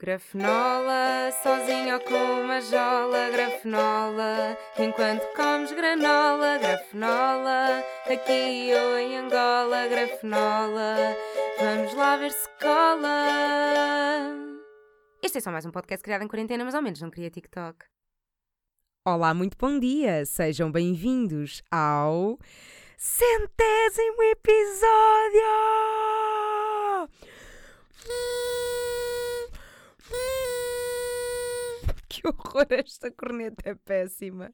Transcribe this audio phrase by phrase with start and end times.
[0.00, 9.88] Grafenola, sozinho ou com uma jola, grafenola, enquanto comes granola, grafenola, aqui ou em Angola,
[9.88, 11.16] grafenola,
[11.58, 13.26] vamos lá ver se cola.
[15.20, 17.84] Este é só mais um podcast criado em quarentena, mas ao menos não queria TikTok.
[19.04, 20.24] Olá, muito bom dia!
[20.24, 22.38] Sejam bem-vindos ao
[22.96, 25.48] centésimo episódio!
[32.10, 34.50] Que horror, esta corneta é péssima.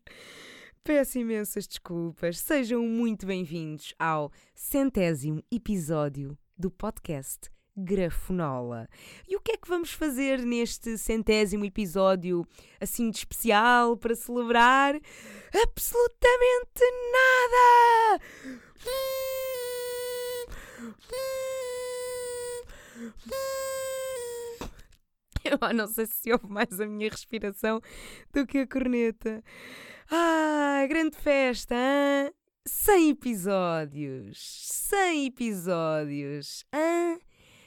[0.83, 2.39] Peço imensas desculpas.
[2.39, 8.89] Sejam muito bem-vindos ao centésimo episódio do podcast Grafonola.
[9.29, 12.45] E o que é que vamos fazer neste centésimo episódio
[12.81, 14.97] assim de especial para celebrar?
[15.63, 18.21] Absolutamente nada!
[25.75, 27.81] Não sei se ouve mais a minha respiração
[28.33, 29.43] do que a corneta.
[30.11, 31.75] Ah, grande festa!
[31.75, 32.33] Hein?
[32.67, 34.39] 100 episódios!
[34.71, 36.65] 100 episódios!
[36.73, 37.19] Hein?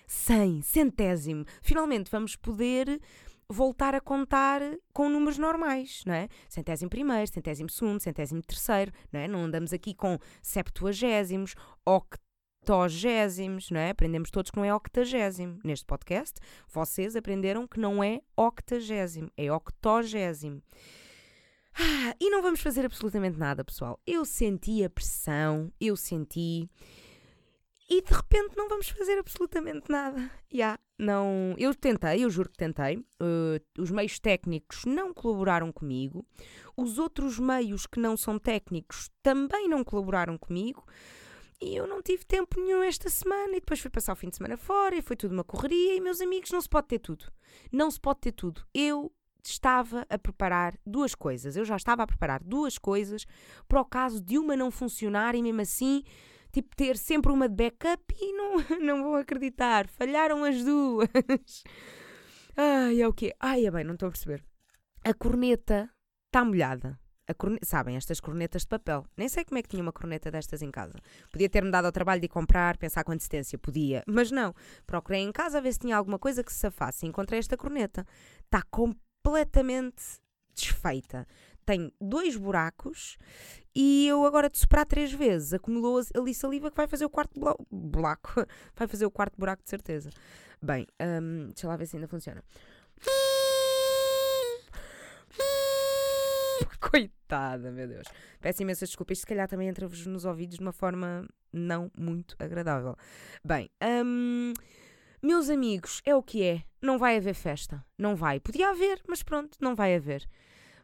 [0.08, 1.45] 100, centésimo.
[1.61, 3.00] Finalmente vamos poder
[3.50, 4.61] voltar a contar
[4.94, 6.28] com números normais, não é?
[6.50, 9.28] Centésimo primeiro, centésimo segundo, centésimo terceiro, não é?
[9.28, 11.55] Não andamos aqui com septuagésimos,
[12.68, 13.92] octogésimos, não é?
[13.92, 15.60] Aprendemos todos que não é octagésimo.
[15.64, 20.62] Neste podcast, vocês aprenderam que não é octagésimo, é octogésimo.
[21.73, 24.00] Ah, e não vamos fazer absolutamente nada, pessoal.
[24.06, 26.70] Eu senti a pressão, eu senti
[27.90, 30.30] e de repente não vamos fazer absolutamente nada.
[30.54, 32.98] Yeah, não, eu tentei, eu juro que tentei.
[32.98, 36.26] Uh, os meios técnicos não colaboraram comigo.
[36.76, 40.84] Os outros meios que não são técnicos também não colaboraram comigo.
[41.61, 43.52] E eu não tive tempo nenhum esta semana.
[43.52, 45.95] E depois fui passar o fim de semana fora e foi tudo uma correria.
[45.95, 47.25] E meus amigos, não se pode ter tudo.
[47.72, 48.66] Não se pode ter tudo.
[48.73, 49.11] Eu
[49.44, 51.55] estava a preparar duas coisas.
[51.55, 53.25] Eu já estava a preparar duas coisas
[53.67, 56.04] para o caso de uma não funcionar e mesmo assim
[56.52, 59.87] tipo, ter sempre uma de backup e não, não vou acreditar.
[59.87, 61.09] Falharam as duas.
[62.55, 63.33] Ai, é o quê?
[63.39, 64.43] Ai, é bem, não estou a perceber.
[65.03, 65.89] A corneta
[66.27, 66.99] está molhada.
[67.27, 69.05] A corneta, sabem, estas cornetas de papel.
[69.17, 70.93] Nem sei como é que tinha uma corneta destas em casa.
[71.32, 73.58] Podia ter-me dado ao trabalho de ir comprar, pensar com antecedência.
[73.58, 74.04] Podia.
[74.08, 74.54] Mas não.
[74.86, 77.05] Procurei em casa a ver se tinha alguma coisa que se safasse.
[77.05, 78.05] Encontrei esta corneta.
[78.45, 80.04] Está completamente
[80.55, 81.27] desfeita
[81.67, 83.17] tem dois buracos
[83.76, 87.38] e eu agora de soprar três vezes acumulou ali saliva que vai fazer o quarto
[87.70, 88.45] buraco.
[88.73, 90.09] Vai fazer o quarto buraco de certeza.
[90.61, 92.42] Bem, um, deixa lá ver se ainda funciona.
[96.92, 98.08] Coitada, meu Deus.
[98.39, 99.20] Peço imensas desculpas.
[99.20, 102.95] Se calhar também entra-vos nos ouvidos de uma forma não muito agradável.
[103.43, 103.70] Bem,
[104.05, 104.53] um,
[105.21, 106.64] meus amigos, é o que é.
[106.81, 107.83] Não vai haver festa.
[107.97, 108.39] Não vai.
[108.39, 110.27] Podia haver, mas pronto, não vai haver.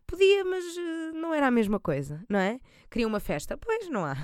[0.05, 2.59] Podia, mas uh, não era a mesma coisa, não é?
[2.89, 3.57] Queria uma festa?
[3.57, 4.15] Pois não há.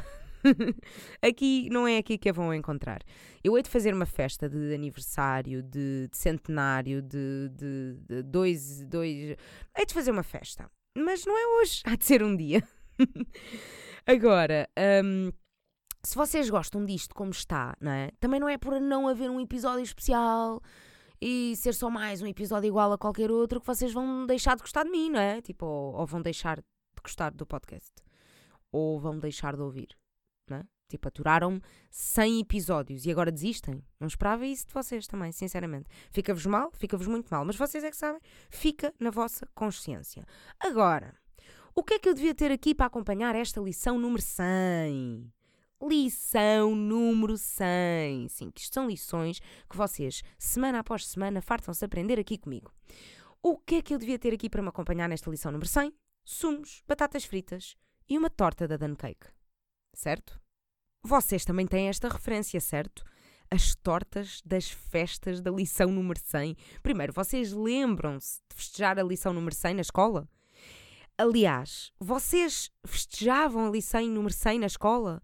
[1.21, 3.01] aqui não é aqui que a vão encontrar.
[3.43, 8.83] Eu hei de fazer uma festa de aniversário, de, de centenário, de, de, de, dois,
[8.85, 9.37] dois.
[9.77, 10.69] Hei de fazer uma festa.
[11.03, 12.61] Mas não é hoje, há de ser um dia.
[14.05, 14.69] Agora,
[15.03, 15.31] um,
[16.03, 18.11] se vocês gostam disto como está, não é?
[18.19, 20.61] Também não é por não haver um episódio especial
[21.21, 24.61] e ser só mais um episódio igual a qualquer outro que vocês vão deixar de
[24.61, 25.41] gostar de mim, não é?
[25.41, 27.91] Tipo, ou, ou vão deixar de gostar do podcast.
[28.71, 29.89] Ou vão deixar de ouvir,
[30.49, 30.63] não é?
[30.89, 31.61] Tipo, aturaram-me
[31.91, 33.81] 100 episódios e agora desistem.
[33.99, 35.87] Não esperava isso de vocês também, sinceramente.
[36.11, 38.19] Fica-vos mal, fica-vos muito mal, mas vocês é que sabem,
[38.49, 40.25] fica na vossa consciência.
[40.59, 41.15] Agora,
[41.75, 45.31] o que é que eu devia ter aqui para acompanhar esta lição número 100?
[45.81, 48.27] lição número 100.
[48.27, 49.39] Sim, que isto são lições
[49.69, 52.71] que vocês, semana após semana, fartam-se aprender aqui comigo.
[53.41, 55.93] O que é que eu devia ter aqui para me acompanhar nesta lição número 100?
[56.25, 57.77] Sumos, batatas fritas
[58.09, 59.27] e uma torta da Dan Cake.
[59.93, 60.39] Certo?
[61.03, 63.03] Vocês também têm esta referência, certo?
[63.49, 66.55] As tortas das festas da lição número 100.
[66.83, 70.27] Primeiro, vocês lembram-se de festejar a lição número 100 na escola?
[71.17, 75.21] Aliás, vocês festejavam a lição número 100 na escola?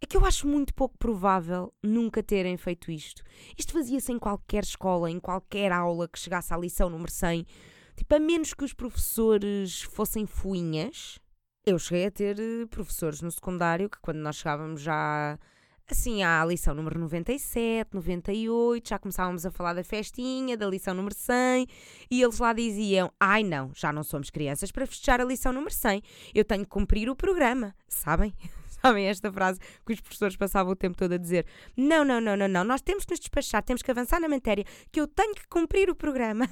[0.00, 3.22] É que eu acho muito pouco provável nunca terem feito isto.
[3.58, 7.46] Isto fazia-se em qualquer escola, em qualquer aula que chegasse à lição número 100.
[7.96, 11.18] Tipo, a menos que os professores fossem fuinhas.
[11.66, 15.38] Eu cheguei a ter eh, professores no secundário que, quando nós chegávamos já
[15.90, 21.14] assim à lição número 97, 98, já começávamos a falar da festinha, da lição número
[21.14, 21.66] 100,
[22.10, 25.72] e eles lá diziam: Ai não, já não somos crianças para festejar a lição número
[25.72, 26.02] 100,
[26.34, 28.34] eu tenho que cumprir o programa, sabem?
[28.84, 32.36] Sabem esta frase que os professores passavam o tempo todo a dizer: Não, não, não,
[32.36, 35.34] não, não, nós temos que nos despachar, temos que avançar na matéria, que eu tenho
[35.34, 36.46] que cumprir o programa.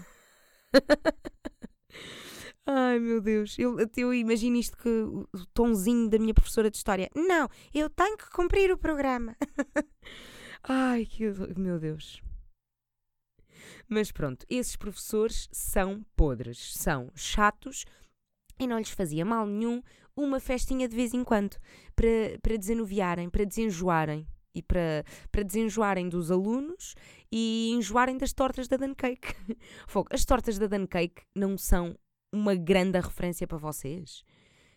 [2.65, 7.11] Ai meu Deus, eu, eu imagino isto que o tonzinho da minha professora de história.
[7.15, 9.37] Não, eu tenho que cumprir o programa.
[10.63, 11.25] Ai, que
[11.57, 12.23] meu Deus.
[13.89, 17.85] Mas pronto, esses professores são podres, são chatos
[18.59, 19.83] e não lhes fazia mal nenhum
[20.17, 21.57] uma festinha de vez em quando
[21.97, 26.95] para, para desanuviarem, para desenjoarem e para, para desenjoarem dos alunos
[27.31, 29.35] e enjoarem das tortas da Dan Cake.
[29.87, 31.97] Fogo, as tortas da Dan Cake não são
[32.33, 34.25] uma grande referência para vocês?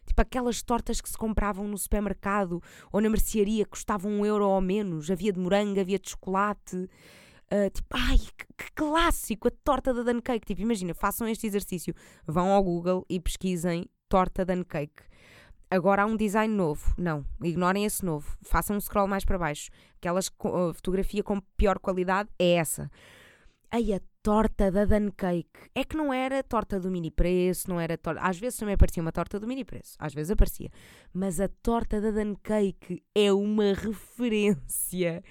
[0.06, 2.62] Tipo aquelas tortas que se compravam no supermercado
[2.92, 5.10] ou na mercearia que custavam um euro ou menos.
[5.10, 6.76] Havia de morango, havia de chocolate.
[6.76, 10.46] Uh, tipo, ai, que, que, clássico, a torta da Dan Cake.
[10.46, 11.94] Tipo, imagina, façam este exercício.
[12.26, 15.04] Vão ao Google e pesquisem torta Dan Cake.
[15.70, 16.94] Agora há um design novo.
[16.98, 18.38] Não, ignorem esse novo.
[18.44, 19.70] Façam um scroll mais para baixo.
[19.98, 22.90] Aquelas uh, fotografia com pior qualidade é essa.
[23.76, 25.70] Aí a torta da Dan Cake.
[25.76, 28.22] É que não era torta do mini preço, não era torta.
[28.22, 30.72] Às vezes também aparecia uma torta do mini preço, às vezes aparecia.
[31.14, 35.22] Mas a torta da Dan Cake é uma referência.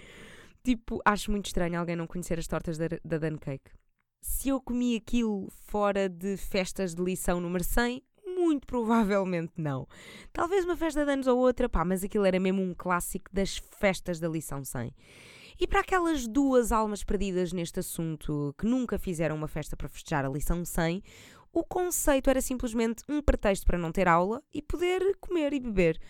[0.62, 3.70] Tipo, acho muito estranho alguém não conhecer as tortas da, da Dan Cake.
[4.20, 9.88] Se eu comi aquilo fora de festas de lição número 100, muito provavelmente não.
[10.34, 13.56] Talvez uma festa de anos ou outra, pá, mas aquilo era mesmo um clássico das
[13.56, 14.92] festas da lição 100.
[15.58, 20.24] E para aquelas duas almas perdidas neste assunto que nunca fizeram uma festa para festejar
[20.24, 21.02] a lição 100,
[21.52, 26.00] o conceito era simplesmente um pretexto para não ter aula e poder comer e beber.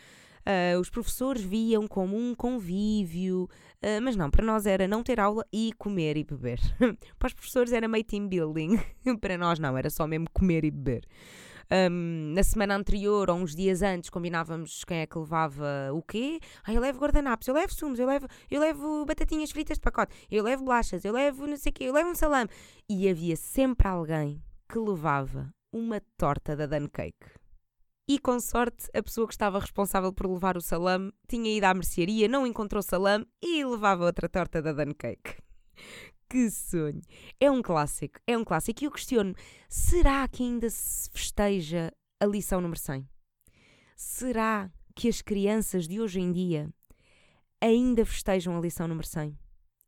[0.44, 3.48] Uh, os professores viam como um convívio,
[3.82, 6.60] uh, mas não, para nós era não ter aula e comer e beber.
[7.18, 8.78] para os professores era meio team building,
[9.20, 11.06] para nós não, era só mesmo comer e beber.
[11.70, 16.38] Um, na semana anterior ou uns dias antes combinávamos quem é que levava o quê.
[16.64, 20.14] Ah, eu levo guardanapos, eu levo sumos, eu levo, eu levo batatinhas fritas de pacote,
[20.30, 22.50] eu levo bolachas, eu levo não sei o quê, eu levo um salame.
[22.88, 27.26] E havia sempre alguém que levava uma torta da Dan Cake.
[28.06, 31.72] E com sorte, a pessoa que estava responsável por levar o salame tinha ido à
[31.72, 35.36] mercearia, não encontrou salame e levava outra torta da Dan Cake.
[36.28, 37.00] Que sonho!
[37.40, 38.82] É um clássico, é um clássico.
[38.82, 39.34] E eu questiono:
[39.68, 43.08] será que ainda se festeja a lição número 100?
[43.96, 46.68] Será que as crianças de hoje em dia
[47.60, 49.36] ainda festejam a lição número 100?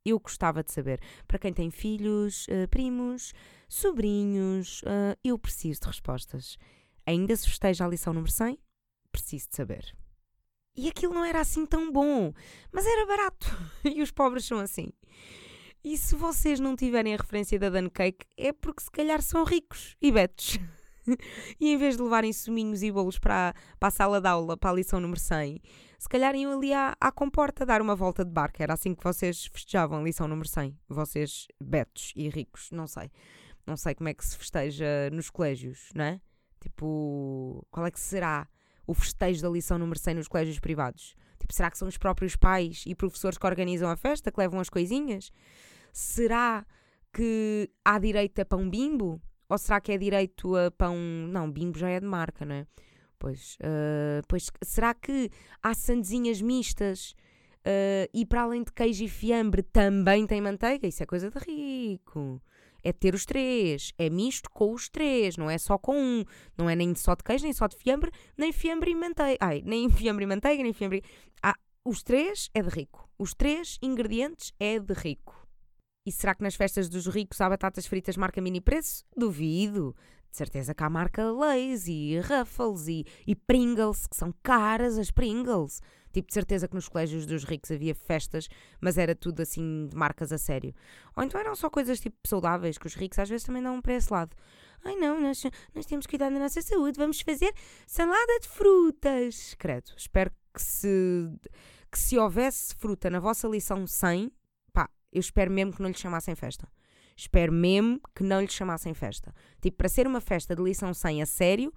[0.04, 1.00] Eu gostava de saber.
[1.26, 3.32] Para quem tem filhos, uh, primos,
[3.68, 6.56] sobrinhos, uh, eu preciso de respostas.
[7.04, 8.58] Ainda se festeja a lição número 100?
[9.10, 9.96] Preciso de saber.
[10.76, 12.32] E aquilo não era assim tão bom,
[12.70, 13.46] mas era barato.
[13.84, 14.92] e os pobres são assim.
[15.86, 19.44] E se vocês não tiverem a referência da Dan Cake, é porque se calhar são
[19.44, 20.58] ricos e betos.
[21.60, 24.70] e em vez de levarem suminhos e bolos para, para a sala de aula, para
[24.70, 25.62] a lição número 100,
[25.96, 28.60] se calhar iam ali à, à comporta dar uma volta de barco.
[28.60, 30.76] Era assim que vocês festejavam a lição número 100.
[30.88, 33.08] Vocês, betos e ricos, não sei.
[33.64, 36.20] Não sei como é que se festeja nos colégios, não é?
[36.60, 38.48] Tipo, qual é que será
[38.88, 41.14] o festejo da lição número 100 nos colégios privados?
[41.38, 44.58] Tipo, será que são os próprios pais e professores que organizam a festa, que levam
[44.58, 45.30] as coisinhas?
[45.96, 46.66] Será
[47.10, 49.18] que há direito a pão bimbo?
[49.48, 50.94] Ou será que é direito a pão.
[50.94, 52.66] Não, bimbo já é de marca, não é?
[53.18, 55.30] Pois, uh, pois será que
[55.62, 57.12] há sandezinhas mistas
[57.60, 60.86] uh, e para além de queijo e fiambre também tem manteiga?
[60.86, 62.42] Isso é coisa de rico.
[62.84, 63.94] É ter os três.
[63.96, 66.24] É misto com os três, não é só com um.
[66.58, 69.38] Não é nem só de queijo, nem só de fiambre, nem fiambre e manteiga.
[69.40, 71.02] Ai, nem fiambre e manteiga, nem fiambre.
[71.42, 73.08] Ah, os três é de rico.
[73.18, 75.45] Os três ingredientes é de rico.
[76.06, 79.04] E será que nas festas dos ricos há batatas fritas marca mini preço?
[79.16, 79.92] Duvido.
[80.30, 85.10] De certeza que há marca Lays e Ruffles e, e Pringles, que são caras as
[85.10, 85.80] Pringles.
[86.12, 88.48] Tipo, de certeza que nos colégios dos ricos havia festas,
[88.80, 90.72] mas era tudo assim de marcas a sério.
[91.16, 93.94] Ou então eram só coisas tipo saudáveis, que os ricos às vezes também dão para
[93.94, 94.36] esse lado.
[94.84, 95.42] Ai não, nós,
[95.74, 97.52] nós temos que cuidar da nossa saúde, vamos fazer
[97.84, 99.54] salada de frutas.
[99.58, 101.28] Credo, espero que se,
[101.90, 104.30] que se houvesse fruta na vossa lição 100,
[105.16, 106.68] eu espero mesmo que não lhe chamassem festa.
[107.16, 109.34] Espero mesmo que não lhe chamassem festa.
[109.62, 111.72] Tipo, para ser uma festa de lição 100 a sério,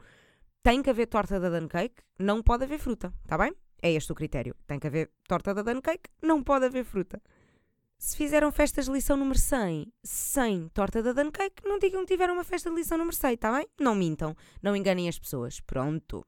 [0.62, 3.56] tem que haver torta da Dan Cake, não pode haver fruta, tá bem?
[3.82, 4.54] É este o critério.
[4.68, 7.22] Tem que haver torta da Dan Cake, não pode haver fruta.
[7.98, 12.14] Se fizeram festas de lição número 100 sem torta da Dan Cake, não digam que
[12.14, 13.66] tiveram uma festa de lição número 100, tá bem?
[13.80, 15.62] Não mintam, não enganem as pessoas.
[15.62, 16.26] Pronto.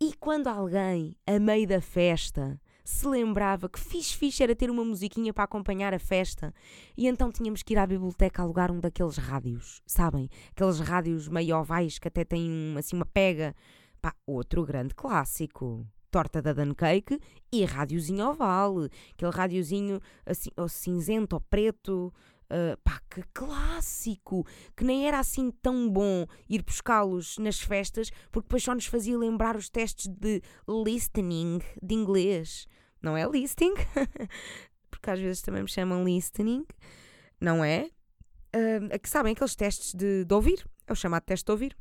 [0.00, 2.58] E quando alguém, a meio da festa,
[2.88, 6.54] se lembrava que fixe fixe era ter uma musiquinha para acompanhar a festa
[6.96, 10.30] e então tínhamos que ir à biblioteca alugar um daqueles rádios, sabem?
[10.52, 13.54] Aqueles rádios meio ovais que até têm assim uma pega.
[14.00, 15.86] Pá, outro grande clássico.
[16.10, 17.20] Torta da Dan Cake
[17.52, 18.88] e rádiozinho oval.
[19.12, 22.10] Aquele rádiozinho assim, ou cinzento ou preto.
[22.50, 24.46] Uh, pá, que clássico!
[24.74, 29.18] Que nem era assim tão bom ir buscá-los nas festas, porque depois só nos fazia
[29.18, 32.66] lembrar os testes de listening de inglês.
[33.02, 33.74] Não é listing,
[34.90, 36.66] porque às vezes também me chamam listening,
[37.40, 37.90] não é?
[38.54, 41.76] Uh, que sabem aqueles testes de, de ouvir, é o chamado teste de ouvir.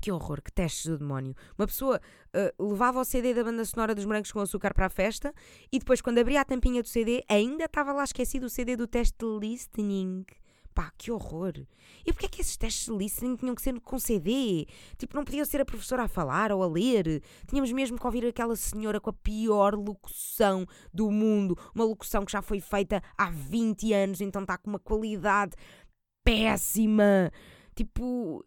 [0.00, 1.34] Que horror, que testes do demónio.
[1.56, 2.00] Uma pessoa
[2.34, 5.32] uh, levava o CD da banda sonora dos Morangos com Açúcar para a festa
[5.70, 8.86] e depois, quando abria a tampinha do CD, ainda estava lá esquecido o CD do
[8.86, 10.24] teste de listening.
[10.74, 11.52] Pá, que horror.
[12.04, 14.66] E porquê é que esses testes de listening tinham que ser com CD?
[14.96, 17.22] Tipo, não podia ser a professora a falar ou a ler.
[17.46, 21.58] Tínhamos mesmo que ouvir aquela senhora com a pior locução do mundo.
[21.74, 25.54] Uma locução que já foi feita há 20 anos, então está com uma qualidade
[26.24, 27.30] péssima.
[27.74, 28.44] Tipo,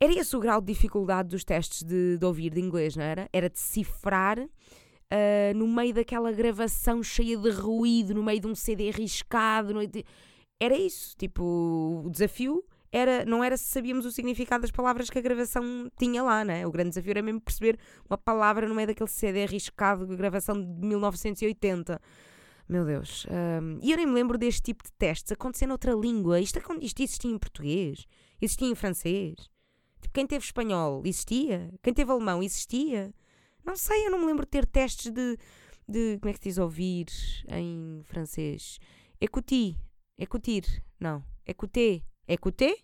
[0.00, 3.28] era esse o grau de dificuldade dos testes de, de ouvir de inglês, não era?
[3.32, 8.90] Era decifrar uh, no meio daquela gravação cheia de ruído, no meio de um CD
[8.90, 9.74] arriscado.
[9.74, 9.80] No...
[10.60, 11.16] Era isso.
[11.16, 15.90] Tipo, o desafio era, não era se sabíamos o significado das palavras que a gravação
[15.98, 16.66] tinha lá, né?
[16.66, 20.60] O grande desafio era mesmo perceber uma palavra no meio daquele CD arriscado de gravação
[20.60, 22.00] de 1980.
[22.68, 23.26] Meu Deus.
[23.30, 26.40] Um, e eu nem me lembro deste tipo de testes acontecer noutra língua.
[26.40, 28.06] Isto, isto existia em português?
[28.40, 29.34] Existia em francês?
[30.00, 31.70] Tipo, quem teve espanhol existia?
[31.82, 33.12] Quem teve alemão existia?
[33.64, 35.36] Não sei, eu não me lembro de ter testes de.
[35.86, 37.06] de como é que se diz ouvir
[37.48, 38.78] em francês?
[39.20, 39.74] Écouter.
[40.18, 40.82] Écoutir.
[40.98, 41.24] Não.
[41.46, 42.02] Écouter.
[42.26, 42.76] Écouter?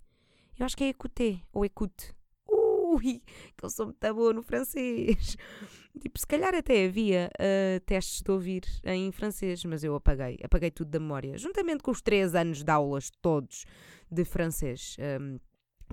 [0.59, 1.43] Eu acho que é écouter.
[1.53, 2.15] Ou écoute.
[2.49, 3.23] Ui,
[3.57, 5.37] que eu sou muito boa no francês.
[6.01, 10.39] Tipo, se calhar até havia uh, testes de ouvir em francês, mas eu apaguei.
[10.43, 11.39] Apaguei tudo da memória.
[11.39, 13.65] Juntamente com os três anos de aulas todos
[14.11, 14.97] de francês.
[15.21, 15.39] Um,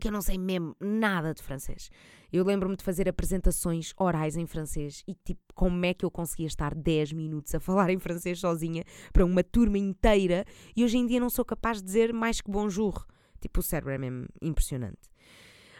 [0.02, 1.92] que eu não sei mesmo nada de francês.
[2.34, 6.48] Eu lembro-me de fazer apresentações orais em francês e tipo, como é que eu conseguia
[6.48, 10.44] estar 10 minutos a falar em francês sozinha para uma turma inteira
[10.76, 13.06] e hoje em dia não sou capaz de dizer mais que bonjour.
[13.40, 15.12] Tipo, o cérebro é mesmo impressionante.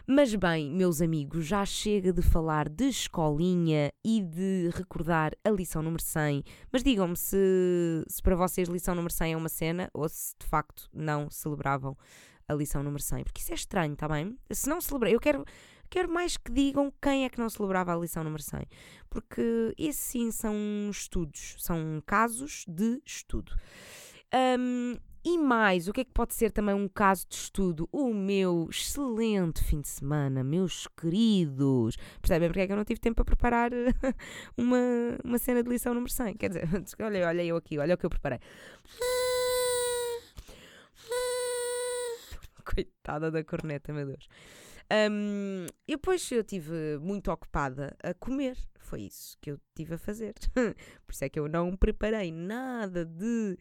[0.08, 5.82] Mas bem, meus amigos, já chega de falar de escolinha e de recordar a lição
[5.82, 6.44] número 100.
[6.72, 10.46] Mas digam-me se, se para vocês lição número 100 é uma cena ou se de
[10.46, 11.96] facto não celebravam
[12.48, 14.38] a lição número 100, porque isso é estranho, está bem?
[14.52, 15.46] Se não celebrei, eu quero,
[15.90, 18.62] quero mais que digam quem é que não celebrava a lição número 100,
[19.10, 20.56] porque esses sim são
[20.90, 23.54] estudos, são casos de estudo.
[24.34, 27.88] Um, e mais, o que é que pode ser também um caso de estudo?
[27.92, 31.96] O meu excelente fim de semana, meus queridos.
[32.20, 33.72] Percebem porque é que eu não tive tempo para preparar
[34.58, 34.80] uma,
[35.24, 36.38] uma cena de lição número 100?
[36.38, 36.68] Quer dizer,
[37.00, 38.40] olha, olha eu aqui, olha o que eu preparei.
[42.76, 44.28] Coitada da corneta, meu Deus.
[44.92, 48.58] Um, e depois eu estive muito ocupada a comer.
[48.80, 50.34] Foi isso que eu tive a fazer.
[51.06, 53.58] Por isso é que eu não preparei nada de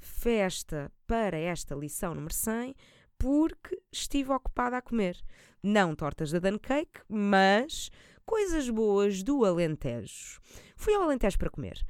[0.00, 2.74] festa para esta lição número 100,
[3.16, 5.16] porque estive ocupada a comer.
[5.62, 7.88] Não tortas da Dan Cake, mas
[8.26, 10.40] coisas boas do Alentejo.
[10.76, 11.80] Fui ao Alentejo para comer.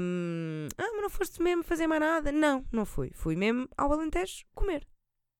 [0.00, 2.32] Um, ah, mas não foste mesmo fazer mais nada?
[2.32, 3.12] Não, não fui.
[3.14, 4.84] Fui mesmo ao Alentejo comer.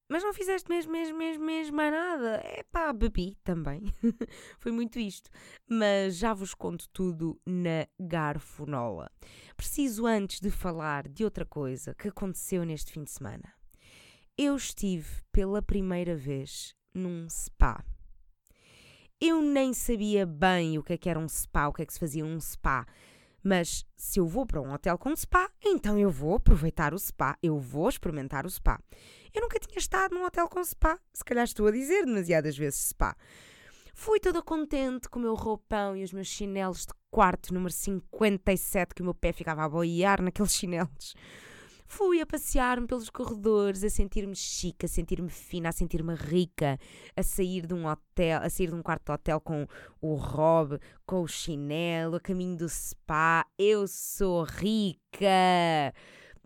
[0.08, 2.40] Mas não fizeste mesmo, mesmo, mesmo, mesmo mais nada.
[2.44, 3.92] É pá, bebi também.
[4.60, 5.28] Foi muito isto.
[5.68, 9.10] Mas já vos conto tudo na garfonola.
[9.56, 13.52] Preciso antes de falar de outra coisa que aconteceu neste fim de semana.
[14.38, 17.84] Eu estive pela primeira vez num spa.
[19.20, 21.92] Eu nem sabia bem o que é que era um spa, o que é que
[21.92, 22.86] se fazia num spa.
[23.46, 27.38] Mas se eu vou para um hotel com spa, então eu vou aproveitar o spa,
[27.40, 28.80] eu vou experimentar o spa.
[29.32, 30.98] Eu nunca tinha estado num hotel com spa.
[31.14, 33.16] Se calhar estou a dizer demasiadas vezes spa.
[33.94, 38.92] Fui toda contente com o meu roupão e os meus chinelos de quarto número 57,
[38.92, 41.14] que o meu pé ficava a boiar naqueles chinelos.
[41.88, 46.78] Fui a passear-me pelos corredores, a sentir-me chique, a sentir-me fina, a sentir-me rica,
[47.16, 49.66] a sair de um hotel, a sair de um quarto de hotel com
[50.00, 53.46] o robe, com o chinelo, a caminho do spa.
[53.58, 55.92] Eu sou rica!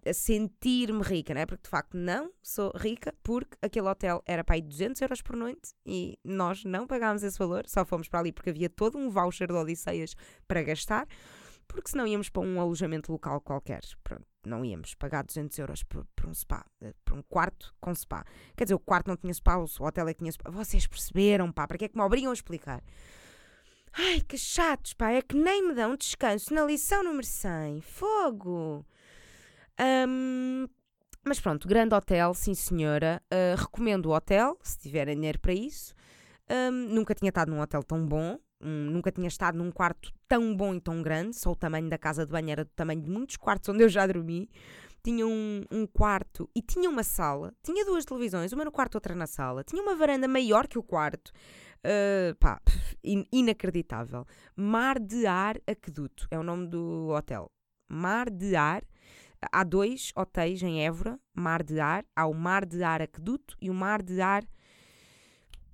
[0.07, 1.47] a sentir-me rica, não é?
[1.47, 5.37] Porque de facto não sou rica, porque aquele hotel era para aí 200 euros por
[5.37, 9.11] noite e nós não pagámos esse valor, só fomos para ali porque havia todo um
[9.11, 10.15] voucher de Odisseias
[10.47, 11.07] para gastar,
[11.73, 13.81] porque senão íamos para um alojamento local qualquer.
[14.03, 17.95] Pronto, não íamos pagar 200 euros por, por, um spa, eh, por um quarto com
[17.95, 18.25] spa.
[18.57, 20.51] Quer dizer, o quarto não tinha spa, o hotel é que tinha spa.
[20.51, 22.83] Vocês perceberam, pá, para que é que me obrigam a explicar?
[23.93, 27.81] Ai, que chatos, pá, é que nem me dão descanso na lição número 100.
[27.81, 28.87] Fogo!
[30.09, 30.69] Um,
[31.25, 33.23] mas pronto, grande hotel, sim senhora.
[33.33, 35.95] Uh, recomendo o hotel, se tiverem dinheiro para isso.
[36.49, 38.39] Um, nunca tinha estado num hotel tão bom.
[38.63, 41.37] Um, nunca tinha estado num quarto tão bom e tão grande.
[41.37, 43.89] Só o tamanho da casa de banho era do tamanho de muitos quartos onde eu
[43.89, 44.49] já dormi.
[45.03, 49.15] tinha um, um quarto e tinha uma sala, tinha duas televisões, uma no quarto, outra
[49.15, 51.33] na sala, tinha uma varanda maior que o quarto.
[51.79, 52.61] Uh, pá,
[53.03, 54.27] in, inacreditável.
[54.55, 57.51] Mar de Ar Aqueduto é o nome do hotel.
[57.89, 58.83] Mar de Ar.
[59.51, 62.05] Há dois hotéis em Évora, Mar de Ar.
[62.15, 64.45] Há o Mar de Ar Aqueduto e o Mar de Ar.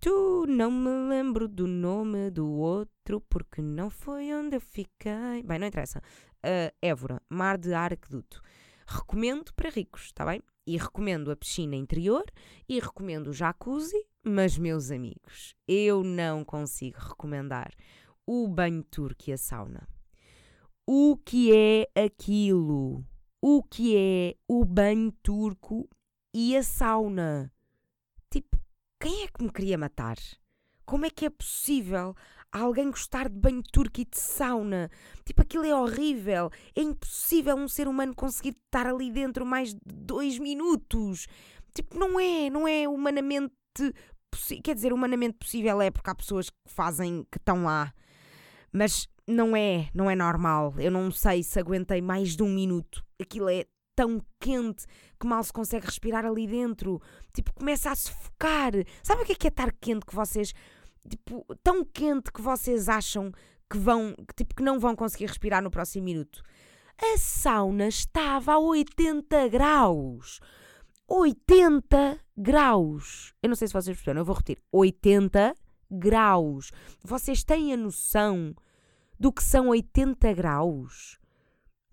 [0.00, 5.42] Tu não me lembro do nome do outro porque não foi onde eu fiquei.
[5.44, 6.00] Bem, não interessa.
[6.38, 8.42] Uh, Évora, Mar de Ar Aqueduto.
[8.86, 10.40] Recomendo para ricos, está bem?
[10.66, 12.24] E recomendo a piscina interior
[12.68, 17.72] e recomendo o jacuzzi, mas, meus amigos, eu não consigo recomendar
[18.26, 19.88] o banho turco e a sauna.
[20.86, 23.04] O que é aquilo?
[23.40, 25.88] O que é o banho turco
[26.34, 27.52] e a sauna?
[28.30, 28.58] Tipo,
[29.00, 30.16] quem é que me queria matar?
[30.84, 32.14] Como é que é possível
[32.52, 34.90] alguém gostar de banho turco e de sauna?
[35.24, 36.50] Tipo, aquilo é horrível.
[36.74, 41.26] É impossível um ser humano conseguir estar ali dentro mais de dois minutos.
[41.74, 43.54] Tipo, não é, não é humanamente
[44.30, 44.62] possível.
[44.62, 47.92] Quer dizer, humanamente possível é porque há pessoas que fazem, que estão lá.
[48.72, 50.74] Mas não é, não é normal.
[50.78, 53.04] Eu não sei se aguentei mais de um minuto.
[53.20, 54.86] Aquilo é tão quente
[55.18, 57.00] que mal se consegue respirar ali dentro.
[57.32, 58.72] Tipo, começa a sufocar.
[59.02, 60.52] Sabe o que é que é estar quente que vocês.
[61.08, 63.32] Tipo, tão quente que vocês acham
[63.68, 64.14] que vão.
[64.36, 66.42] Tipo, que não vão conseguir respirar no próximo minuto.
[66.98, 70.40] A sauna estava a 80 graus.
[71.08, 73.34] 80 graus.
[73.42, 74.62] Eu não sei se vocês perceberam, eu vou repetir.
[74.70, 75.54] 80
[75.90, 76.70] graus.
[77.02, 78.54] Vocês têm a noção
[79.18, 81.18] do que são 80 graus.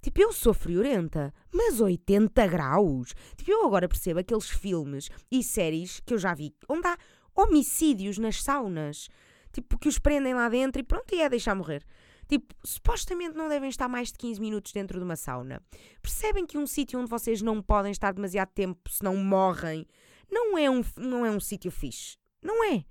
[0.03, 3.15] Tipo, eu sou friorenta, mas 80 graus.
[3.38, 6.98] Tipo, eu agora percebo aqueles filmes e séries que eu já vi onde há
[7.33, 9.07] homicídios nas saunas.
[9.53, 11.86] Tipo, que os prendem lá dentro e pronto, e é deixar morrer.
[12.27, 15.62] Tipo, supostamente não devem estar mais de 15 minutos dentro de uma sauna.
[16.01, 19.88] Percebem que um sítio onde vocês não podem estar demasiado tempo, senão morrem,
[20.29, 22.17] não é um, não é um sítio fixe.
[22.41, 22.83] Não é.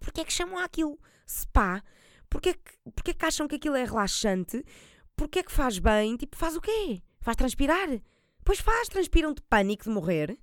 [0.00, 1.82] Porque é que chamam aquilo spa?
[2.30, 4.64] Porquê é que, porquê que acham que aquilo é relaxante?
[5.22, 6.16] Porquê é que faz bem?
[6.16, 7.00] Tipo, faz o quê?
[7.20, 7.88] Faz transpirar?
[8.44, 10.36] Pois faz, transpiram de pânico de morrer.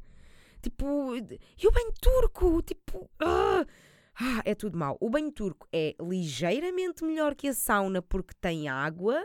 [0.62, 2.62] Tipo, e o banho turco?
[2.62, 3.66] Tipo, ah,
[4.18, 4.98] ah, é tudo mau.
[5.02, 9.22] O banho turco é ligeiramente melhor que a sauna porque tem água,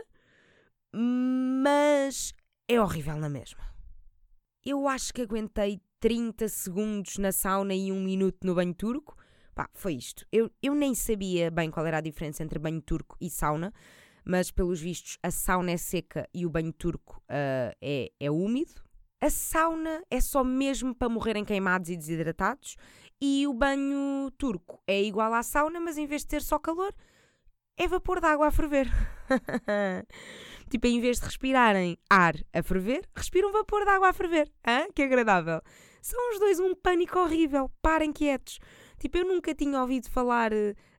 [0.93, 2.33] mas
[2.67, 3.63] é horrível na mesma.
[4.61, 9.15] Eu acho que aguentei 30 segundos na sauna e um minuto no banho turco
[9.55, 10.27] Pá, foi isto.
[10.29, 13.73] Eu, eu nem sabia bem qual era a diferença entre banho turco e sauna,
[14.25, 18.83] mas pelos vistos a sauna é seca e o banho turco uh, é, é úmido.
[19.21, 22.75] A sauna é só mesmo para morrerem queimados e desidratados,
[23.21, 26.93] e o banho turco é igual à sauna, mas em vez de ter só calor,
[27.77, 28.87] é vapor de água a ferver.
[30.69, 34.51] tipo, em vez de respirarem ar a ferver, respiram vapor de água a ferver.
[34.65, 34.87] Hã?
[34.93, 35.61] Que agradável.
[36.01, 37.71] São os dois um pânico horrível.
[37.81, 38.59] Parem quietos.
[38.99, 40.51] Tipo, eu nunca tinha ouvido falar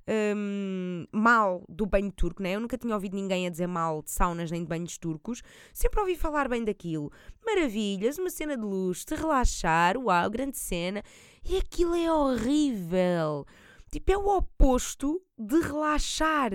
[0.08, 2.54] um, mal do banho turco, né?
[2.54, 5.42] Eu nunca tinha ouvido ninguém a dizer mal de saunas nem de banhos turcos.
[5.72, 7.10] Sempre ouvi falar bem daquilo.
[7.44, 11.02] Maravilhas, uma cena de luz, relaxar, uau, grande cena.
[11.44, 13.44] E aquilo é horrível.
[13.90, 16.52] Tipo, é o oposto de relaxar.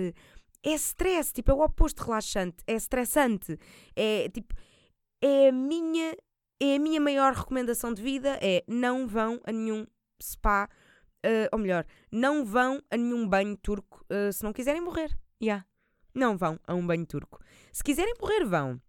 [0.64, 2.56] É stress, tipo, é o oposto de relaxante.
[2.66, 3.58] É estressante.
[3.96, 4.54] É tipo,
[5.20, 6.16] é a minha,
[6.60, 9.86] é a minha maior recomendação de vida é não vão a nenhum
[10.20, 10.68] spa
[11.24, 15.16] uh, ou melhor, não vão a nenhum banho turco uh, se não quiserem morrer.
[15.42, 15.66] Yeah.
[16.14, 17.38] Não vão a um banho turco.
[17.72, 18.80] Se quiserem morrer, vão.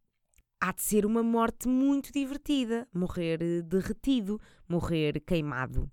[0.60, 2.88] Há de ser uma morte muito divertida.
[2.94, 5.90] Morrer eh, derretido, morrer queimado.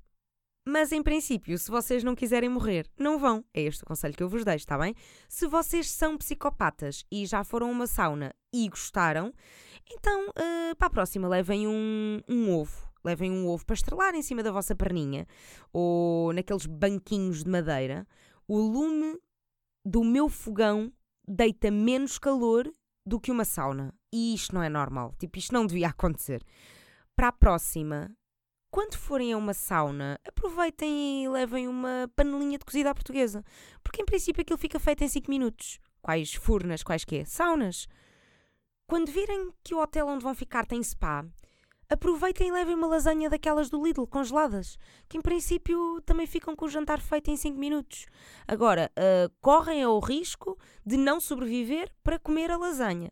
[0.67, 3.45] Mas em princípio, se vocês não quiserem morrer, não vão.
[3.55, 4.95] É este o conselho que eu vos deixo, está bem?
[5.29, 9.33] Se vocês são psicopatas e já foram a uma sauna e gostaram,
[9.91, 14.23] então uh, para a próxima levem um, um ovo levem um ovo para estrelar em
[14.23, 15.27] cima da vossa perninha
[15.73, 18.07] ou naqueles banquinhos de madeira,
[18.47, 19.19] o lume
[19.85, 20.93] do meu fogão
[21.27, 22.71] deita menos calor
[23.07, 23.95] do que uma sauna.
[24.13, 25.15] E isto não é normal.
[25.19, 26.45] Tipo, isto não devia acontecer.
[27.17, 28.11] Para a próxima,
[28.71, 33.45] quando forem a uma sauna, aproveitem e levem uma panelinha de cozida à portuguesa.
[33.83, 35.79] Porque em princípio aquilo fica feito em 5 minutos.
[36.01, 37.25] Quais furnas, quais que é?
[37.25, 37.87] Saunas.
[38.87, 41.25] Quando virem que o hotel onde vão ficar tem spa,
[41.91, 46.65] aproveitem e levem uma lasanha daquelas do Lidl, congeladas, que em princípio também ficam com
[46.65, 48.07] o jantar feito em 5 minutos.
[48.47, 53.11] Agora, uh, correm ao risco de não sobreviver para comer a lasanha.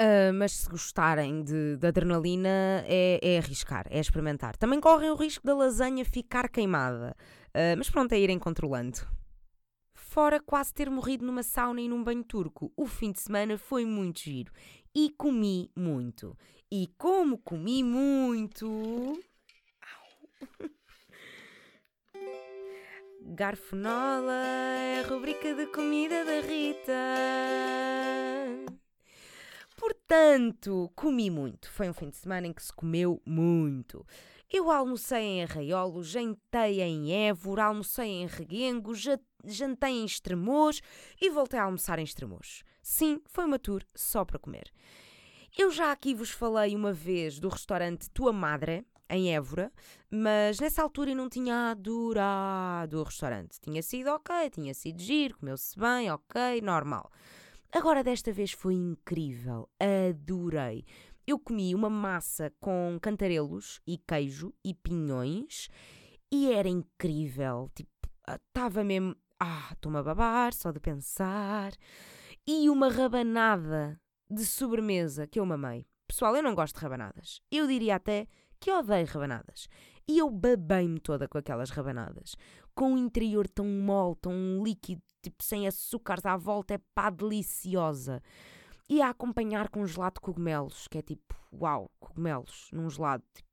[0.00, 4.56] Uh, mas se gostarem de, de adrenalina, é, é, arriscar, é experimentar.
[4.56, 7.16] Também correm o risco da lasanha ficar queimada.
[7.48, 9.00] Uh, mas pronto, é irem controlando.
[9.94, 13.86] Fora quase ter morrido numa sauna e num banho turco, o fim de semana foi
[13.86, 14.52] muito giro
[14.94, 16.36] e comi muito.
[16.74, 19.22] E como comi muito.
[23.20, 26.92] Garfonola é a rubrica de comida da Rita.
[29.76, 31.70] Portanto, comi muito.
[31.70, 34.06] Foi um fim de semana em que se comeu muito.
[34.50, 38.94] Eu almocei em Arraiolo, jantei em Évora, almocei em Reguengo,
[39.44, 40.80] jantei em Estremoz
[41.20, 42.62] e voltei a almoçar em Estremoz.
[42.80, 44.72] Sim, foi uma tour só para comer.
[45.58, 49.70] Eu já aqui vos falei uma vez do restaurante Tua Madre, em Évora,
[50.10, 53.60] mas nessa altura eu não tinha adorado o restaurante.
[53.60, 57.10] Tinha sido ok, tinha sido giro, comeu-se bem, ok, normal.
[57.70, 60.86] Agora desta vez foi incrível, adorei.
[61.26, 65.68] Eu comi uma massa com cantarelos e queijo e pinhões
[66.30, 67.70] e era incrível.
[67.74, 67.90] Tipo,
[68.26, 69.14] estava mesmo.
[69.38, 71.72] Ah, estou-me a babar só de pensar.
[72.46, 75.86] E uma rabanada de sobremesa que eu mamei.
[76.06, 77.40] Pessoal, eu não gosto de rabanadas.
[77.50, 78.26] Eu diria até
[78.60, 79.68] que odeio rabanadas.
[80.06, 82.36] E eu babei-me toda com aquelas rabanadas.
[82.74, 88.22] Com o interior tão mole, tão líquido, tipo sem açúcares à volta, é pá, deliciosa.
[88.88, 93.24] E a acompanhar com um gelado de cogumelos, que é tipo, uau, cogumelos num gelado,
[93.34, 93.48] tipo,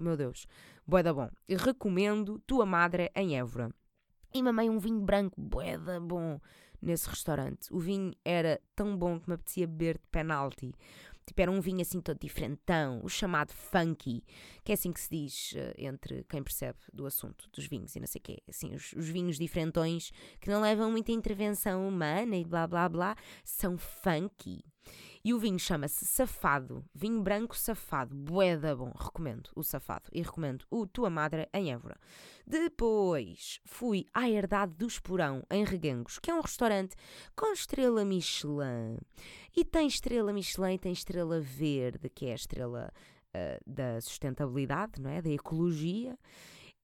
[0.00, 0.46] meu Deus,
[0.86, 1.30] boeda bom.
[1.48, 3.70] Recomendo Tua Madre em Évora.
[4.34, 6.40] E mamei um vinho branco, boeda bom,
[6.80, 7.72] nesse restaurante.
[7.72, 10.72] O vinho era tão bom que me apetecia beber de penalti.
[11.26, 14.22] Tipo, era um vinho assim todo diferentão, o chamado funky,
[14.62, 18.00] que é assim que se diz uh, entre quem percebe do assunto dos vinhos e
[18.00, 18.38] não sei o quê.
[18.48, 23.16] Assim, os, os, vinhos diferentões que não levam muita intervenção humana e blá blá blá,
[23.42, 24.64] são funky.
[25.26, 30.64] E o vinho chama-se Safado, vinho branco safado, boeda bom, recomendo o Safado e recomendo
[30.70, 31.98] o Tua Madre em Évora.
[32.46, 36.94] Depois fui à Herdade do Esporão, em Reguengos, que é um restaurante
[37.34, 38.98] com estrela Michelin.
[39.56, 42.92] E tem estrela Michelin e tem estrela verde, que é a estrela
[43.34, 45.20] uh, da sustentabilidade, não é?
[45.20, 46.16] Da ecologia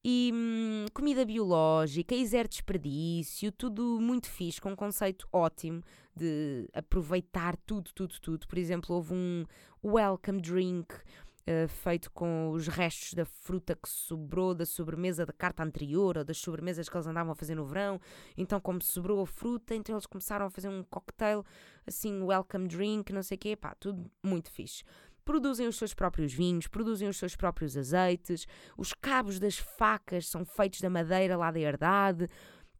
[0.04, 5.80] e hum, comida biológica e zero desperdício, tudo muito fixe, com um conceito ótimo
[6.14, 8.46] de aproveitar tudo, tudo, tudo.
[8.46, 9.44] Por exemplo, houve um
[9.84, 15.62] welcome drink uh, feito com os restos da fruta que sobrou da sobremesa da carta
[15.62, 18.00] anterior ou das sobremesas que eles andavam a fazer no verão.
[18.36, 21.44] Então, como sobrou a fruta, então eles começaram a fazer um cocktail,
[21.86, 24.84] assim, welcome drink, não sei o quê, pá, tudo muito fixe
[25.24, 28.44] produzem os seus próprios vinhos, produzem os seus próprios azeites,
[28.76, 32.26] os cabos das facas são feitos da madeira lá da herdade,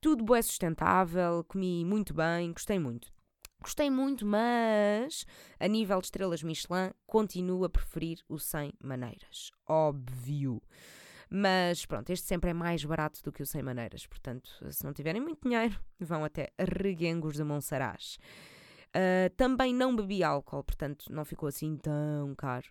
[0.01, 3.12] tudo é sustentável, comi muito bem, gostei muito.
[3.62, 5.25] Gostei muito, mas
[5.59, 9.51] a nível de estrelas Michelin, continuo a preferir o 100 maneiras.
[9.66, 10.61] Óbvio.
[11.31, 14.07] Mas pronto, este sempre é mais barato do que o 100 maneiras.
[14.07, 18.18] Portanto, se não tiverem muito dinheiro, vão até Reguengos de Monsaraz.
[18.88, 22.68] Uh, também não bebi álcool, portanto não ficou assim tão caro.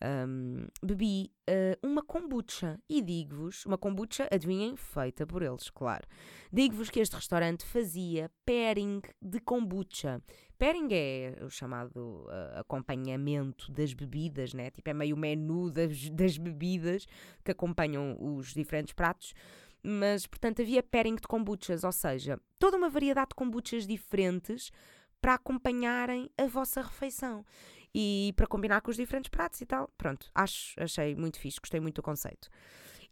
[0.00, 6.06] Um, bebi uh, uma kombucha e digo-vos, uma kombucha, adivinhem, feita por eles, claro.
[6.52, 10.22] Digo-vos que este restaurante fazia pairing de kombucha.
[10.56, 14.70] Pairing é o chamado uh, acompanhamento das bebidas, né?
[14.70, 17.04] Tipo, é meio menu das, das bebidas
[17.44, 19.34] que acompanham os diferentes pratos
[19.80, 24.72] mas portanto havia pairing de kombuchas, ou seja, toda uma variedade de kombuchas diferentes
[25.20, 27.44] para acompanharem a vossa refeição
[27.94, 29.90] e para combinar com os diferentes pratos e tal.
[29.96, 32.48] Pronto, acho, achei muito fixe, gostei muito do conceito.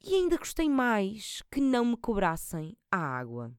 [0.04, 3.52] E ainda gostei mais que não me cobrassem a água.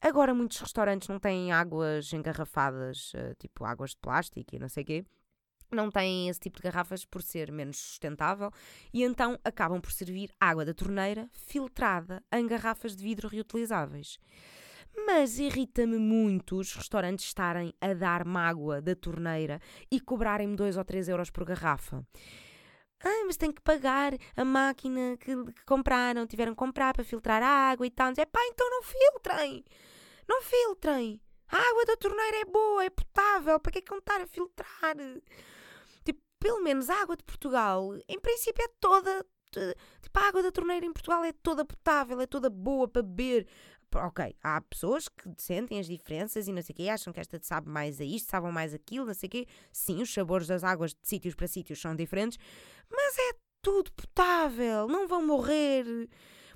[0.00, 4.82] Agora muitos restaurantes não têm águas engarrafadas, eh, tipo águas de plástico e não sei
[4.82, 5.04] o quê.
[5.72, 8.52] Não têm esse tipo de garrafas por ser menos sustentável
[8.92, 14.18] e então acabam por servir água da torneira filtrada em garrafas de vidro reutilizáveis.
[15.04, 20.84] Mas irrita-me muito os restaurantes estarem a dar mágoa da torneira e cobrarem-me 2 ou
[20.84, 22.04] 3 euros por garrafa.
[23.04, 27.42] Ah, mas tem que pagar a máquina que, que, compraram, tiveram que comprar para filtrar
[27.42, 28.12] a água e tal.
[28.16, 29.64] É pá, então não filtrem!
[30.26, 31.20] Não filtrem!
[31.48, 34.96] A água da torneira é boa, é potável, para que é que estar a filtrar?
[36.04, 39.24] Tipo, pelo menos a água de Portugal, em princípio, é toda.
[40.02, 43.46] Tipo, a água da torneira em Portugal é toda potável, é toda boa para beber
[43.94, 47.38] ok, há pessoas que sentem as diferenças e não sei o quê, acham que esta
[47.42, 49.46] sabe mais a isto, sabem mais aquilo, não sei o quê.
[49.72, 52.38] Sim, os sabores das águas de sítios para sítios são diferentes,
[52.90, 55.84] mas é tudo potável, não vão morrer.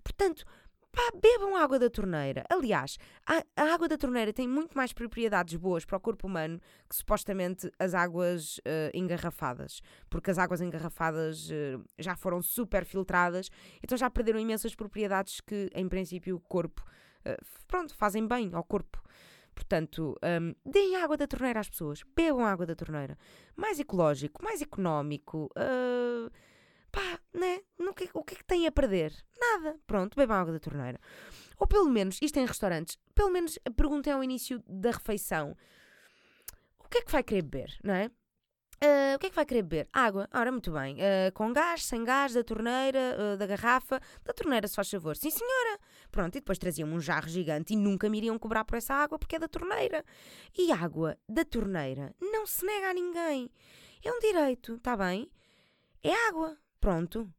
[0.02, 0.44] Portanto,
[0.92, 2.44] pá, bebam água da torneira.
[2.50, 6.60] Aliás, a, a, água da torneira tem muito mais propriedades boas para o corpo humano
[6.88, 9.80] que supostamente as águas uh, engarrafadas.
[10.08, 13.50] Porque as águas engarrafadas uh, já foram super filtradas,
[13.82, 16.82] então já perderam imensas propriedades que, em princípio, o corpo
[17.26, 19.00] uh, pronto, fazem bem ao corpo.
[19.54, 23.18] Portanto, um, deem água da torneira às pessoas, bebam água da torneira.
[23.56, 25.50] Mais ecológico, mais económico.
[25.56, 26.30] Uh,
[26.90, 27.60] pá, né?
[27.78, 29.12] No que, o que é que têm a perder?
[29.38, 29.78] Nada.
[29.86, 31.00] Pronto, bebam água da torneira.
[31.58, 35.56] Ou pelo menos, isto em restaurantes, pelo menos perguntem ao início da refeição
[36.78, 38.10] o que é que vai querer beber, não é?
[38.82, 39.88] Uh, o que é que vai querer beber?
[39.92, 40.26] Água.
[40.32, 40.96] Ora, muito bem.
[40.96, 44.00] Uh, com gás, sem gás, da torneira, uh, da garrafa.
[44.24, 45.14] Da torneira, se faz favor.
[45.18, 45.78] Sim, senhora.
[46.10, 49.18] Pronto, e depois traziam um jarro gigante e nunca me iriam cobrar por essa água
[49.18, 50.02] porque é da torneira.
[50.56, 53.50] E água da torneira não se nega a ninguém.
[54.02, 55.30] É um direito, está bem?
[56.02, 56.56] É água.
[56.80, 57.32] Pronto.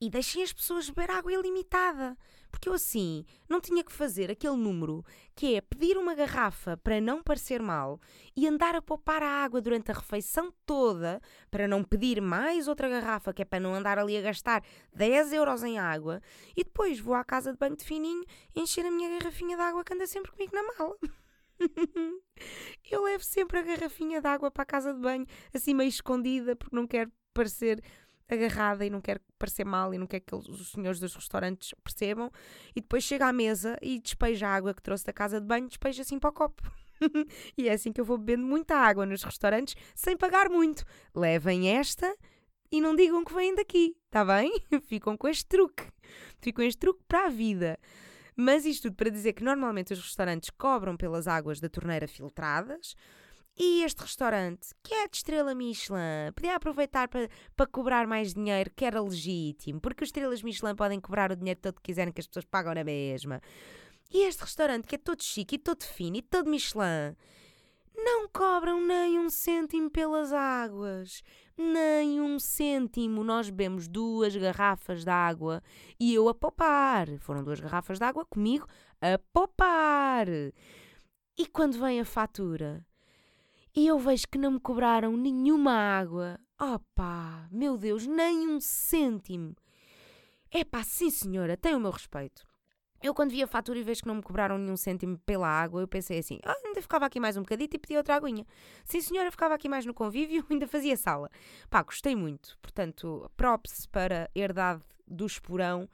[0.00, 2.16] E deixem as pessoas beber água ilimitada.
[2.50, 7.00] Porque eu assim não tinha que fazer aquele número que é pedir uma garrafa para
[7.00, 8.00] não parecer mal
[8.36, 12.88] e andar a poupar a água durante a refeição toda para não pedir mais outra
[12.88, 14.64] garrafa, que é para não andar ali a gastar
[14.94, 16.20] 10 euros em água
[16.56, 19.84] e depois vou à casa de banho de fininho encher a minha garrafinha de água
[19.84, 20.96] que anda sempre comigo na mala.
[22.90, 26.56] eu levo sempre a garrafinha de água para a casa de banho, assim meio escondida,
[26.56, 27.82] porque não quero parecer
[28.30, 32.30] agarrada e não quer parecer mal e não quer que os senhores dos restaurantes percebam.
[32.74, 35.68] E depois chega à mesa e despeja a água que trouxe da casa de banho,
[35.68, 36.62] despeja assim para o copo.
[37.56, 40.84] e é assim que eu vou bebendo muita água nos restaurantes sem pagar muito.
[41.14, 42.14] Levem esta
[42.70, 44.52] e não digam que vêm daqui, está bem?
[44.86, 45.84] Ficam com este truque.
[46.40, 47.78] Ficam este truque para a vida.
[48.36, 52.94] Mas isto tudo para dizer que normalmente os restaurantes cobram pelas águas da torneira filtradas,
[53.62, 58.70] e este restaurante, que é de estrela Michelin, podia aproveitar para, para cobrar mais dinheiro,
[58.74, 62.22] que era legítimo, porque os estrelas Michelin podem cobrar o dinheiro todo que quiserem, que
[62.22, 63.38] as pessoas pagam na mesma.
[64.10, 67.14] E este restaurante, que é todo chique e todo fino e todo Michelin,
[67.94, 71.22] não cobram nem um cêntimo pelas águas.
[71.54, 73.22] Nem um cêntimo.
[73.22, 75.62] Nós bebemos duas garrafas de água
[75.98, 77.06] e eu a poupar.
[77.18, 78.66] Foram duas garrafas de água comigo
[79.02, 80.26] a poupar.
[81.36, 82.82] E quando vem a fatura?
[83.74, 86.38] E eu vejo que não me cobraram nenhuma água.
[86.60, 89.54] Opá, meu Deus, nem um cêntimo.
[90.50, 92.44] É pá, sim senhora, tem o meu respeito.
[93.02, 95.80] Eu quando vi a fatura e vejo que não me cobraram nenhum cêntimo pela água,
[95.80, 98.44] eu pensei assim, ah, ainda ficava aqui mais um bocadito e pedi outra aguinha.
[98.84, 101.30] Sim senhora, ficava aqui mais no convívio, ainda fazia sala.
[101.70, 102.58] Pá, gostei muito.
[102.60, 105.88] Portanto, props para herdade do esporão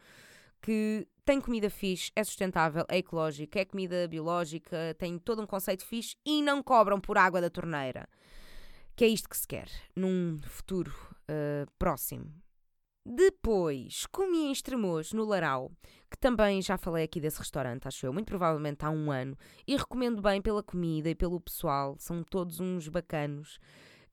[0.61, 5.85] que tem comida fixe, é sustentável, é ecológica, é comida biológica, tem todo um conceito
[5.85, 8.09] fixe e não cobram por água da torneira.
[8.95, 10.95] Que é isto que se quer num futuro
[11.29, 12.33] uh, próximo.
[13.05, 15.73] Depois, comi em Estremoz, no Larau,
[16.09, 19.37] que também já falei aqui desse restaurante, acho eu, muito provavelmente há um ano,
[19.67, 23.59] e recomendo bem pela comida e pelo pessoal, são todos uns bacanos.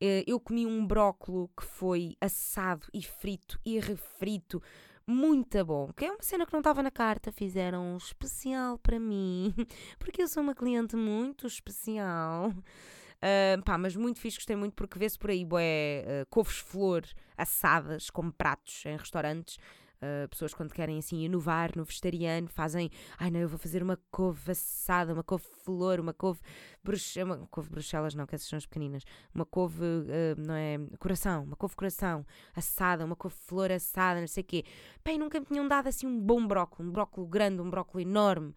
[0.02, 4.62] Eh, eu comi um brócolo que foi assado e frito e refrito
[5.08, 5.92] muito bom.
[5.96, 9.54] Que é uma cena que não estava na carta, fizeram um especial para mim,
[10.00, 12.50] porque eu sou uma cliente muito especial.
[12.50, 17.04] Uh, pá, mas muito fixe, gostei muito porque vê-se por aí bué, uh, couves-flor
[17.38, 19.58] assadas como pratos em restaurantes.
[20.04, 23.98] Uh, pessoas quando querem assim inovar no vegetariano fazem, ai não, eu vou fazer uma
[24.12, 26.42] couve assada, uma couve flor, uma couve
[26.84, 30.78] bruxelas, uma couve bruxelas não, que essas são as pequeninas, uma couve, uh, não é,
[31.00, 34.66] coração, uma couve coração assada, uma couve flor assada, não sei o quê.
[35.06, 38.54] Bem, nunca me tinham dado assim um bom brócolis, um brócolis grande, um brócolis enorme.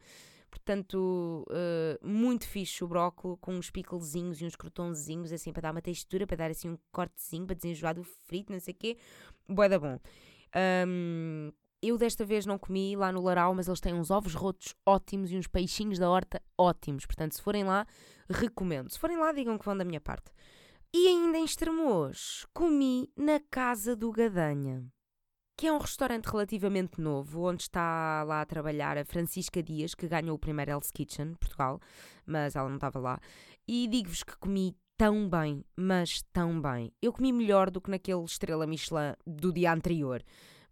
[0.51, 5.71] Portanto, uh, muito fixe o brócolis, com uns picklezinhos e uns crotonzinhos, assim, para dar
[5.71, 8.97] uma textura, para dar assim um cortezinho, para desenjoar do frito, não sei o quê.
[9.47, 10.01] Boa da bom.
[10.87, 14.75] Um, eu desta vez não comi lá no Laral, mas eles têm uns ovos rotos
[14.85, 17.07] ótimos e uns peixinhos da horta ótimos.
[17.07, 17.87] Portanto, se forem lá,
[18.29, 18.91] recomendo.
[18.91, 20.31] Se forem lá, digam que vão da minha parte.
[20.95, 24.87] E ainda em Estremoz, comi na Casa do Gadanha,
[25.57, 30.09] que é um restaurante relativamente novo, onde está lá a trabalhar a Francisca Dias, que
[30.09, 31.81] ganhou o primeiro Hell's Kitchen, Portugal,
[32.25, 33.21] mas ela não estava lá.
[33.69, 36.93] E digo-vos que comi tão bem, mas tão bem.
[37.01, 40.23] Eu comi melhor do que naquele estrela Michelin do dia anterior.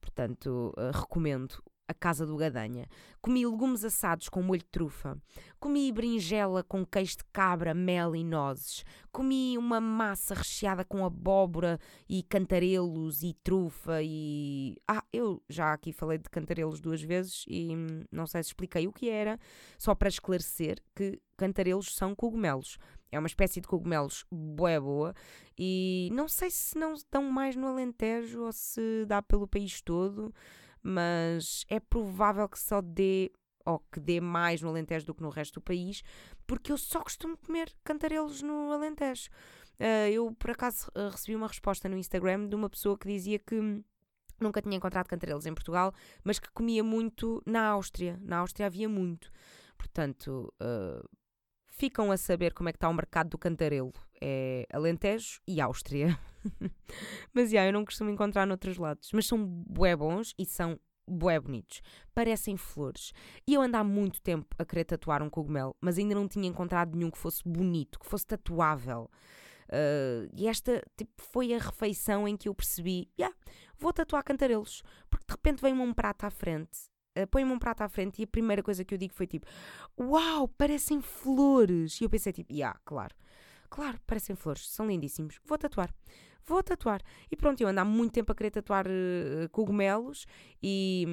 [0.00, 2.86] Portanto, uh, recomendo a Casa do Gadanha.
[3.20, 5.18] Comi legumes assados com molho de trufa.
[5.60, 8.84] Comi berinjela com queijo de cabra, mel e nozes.
[9.12, 14.76] Comi uma massa recheada com abóbora e cantarelos e trufa e...
[14.88, 18.86] Ah, eu já aqui falei de cantarelos duas vezes e hum, não sei se expliquei
[18.86, 19.38] o que era,
[19.78, 22.78] só para esclarecer que cantarelos são cogumelos.
[23.14, 25.14] É uma espécie de cogumelos boa boa
[25.56, 30.34] e não sei se não estão mais no Alentejo ou se dá pelo país todo,
[30.82, 33.30] mas é provável que só dê
[33.64, 36.02] ou que dê mais no Alentejo do que no resto do país,
[36.44, 39.30] porque eu só costumo comer cantarelos no Alentejo.
[39.78, 43.38] Uh, eu, por acaso, uh, recebi uma resposta no Instagram de uma pessoa que dizia
[43.38, 43.82] que
[44.40, 48.18] nunca tinha encontrado cantarelos em Portugal, mas que comia muito na Áustria.
[48.22, 49.30] Na Áustria havia muito.
[49.78, 51.08] Portanto, uh,
[51.76, 53.92] ficam a saber como é que está o mercado do cantarelo.
[54.20, 56.18] É Alentejo e Áustria.
[57.32, 59.10] mas, já, yeah, eu não costumo encontrar noutros lados.
[59.12, 61.82] Mas são bué bons e são bué bonitos.
[62.14, 63.12] Parecem flores.
[63.46, 66.48] E eu ando há muito tempo a querer tatuar um cogumelo, mas ainda não tinha
[66.48, 69.10] encontrado nenhum que fosse bonito, que fosse tatuável.
[69.64, 73.34] Uh, e esta tipo, foi a refeição em que eu percebi: yeah,
[73.78, 74.82] vou tatuar cantarelos.
[75.10, 78.24] Porque de repente vem-me um prato à frente, uh, põe-me um prato à frente e
[78.24, 79.46] a primeira coisa que eu digo foi tipo:
[79.98, 82.00] Uau, parecem flores!
[82.00, 83.14] E eu pensei tipo: Yeah, claro,
[83.68, 85.92] claro, parecem flores, são lindíssimos, vou tatuar
[86.46, 87.00] vou tatuar.
[87.30, 90.26] E pronto, eu ando há muito tempo a querer tatuar uh, cogumelos
[90.62, 91.06] e,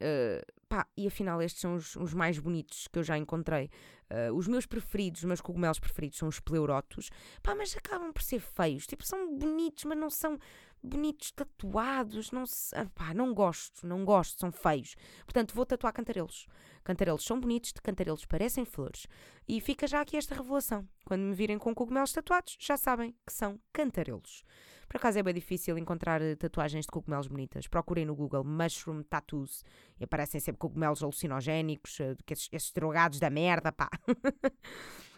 [0.00, 3.70] uh, pá, e afinal estes são os, os, mais bonitos que eu já encontrei.
[4.10, 7.08] Uh, os meus preferidos, os meus cogumelos preferidos são os pleurotos,
[7.42, 8.86] pá, mas acabam por ser feios.
[8.86, 10.38] Tipo, são bonitos, mas não são
[10.82, 12.30] bonitos tatuados.
[12.30, 14.94] Não, se, ah, pá, não gosto, não gosto, são feios.
[15.24, 16.46] Portanto, vou tatuar cantarelos.
[16.84, 19.06] Cantarelos são bonitos, de cantarelos parecem flores.
[19.48, 20.86] E fica já aqui esta revelação.
[21.04, 24.44] Quando me virem com cogumelos tatuados, já sabem que são cantarelos.
[24.88, 27.66] Por acaso é bem difícil encontrar eh, tatuagens de cogumelos bonitas.
[27.66, 29.64] Procurem no Google Mushroom Tattoos
[29.98, 33.88] e aparecem sempre cogumelos alucinogénicos, eh, esses, esses drogados da merda, pá.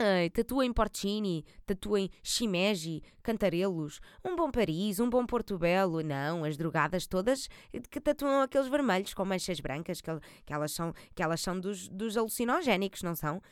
[0.00, 6.00] Ai, tatuem Porcini, tatuem Shimeji, Cantarelos, um bom Paris, um bom Porto Belo.
[6.04, 7.48] Não, as drogadas todas
[7.90, 10.10] que tatuam aqueles vermelhos com manchas brancas, que,
[10.46, 13.42] que elas são, que elas são dos, dos alucinogénicos, não são?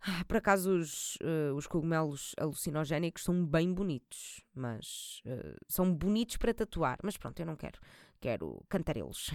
[0.00, 6.36] Ah, por acaso, os, uh, os cogumelos alucinogénicos são bem bonitos, mas uh, são bonitos
[6.36, 6.98] para tatuar.
[7.02, 7.78] Mas pronto, eu não quero.
[8.20, 9.30] Quero cantarelos.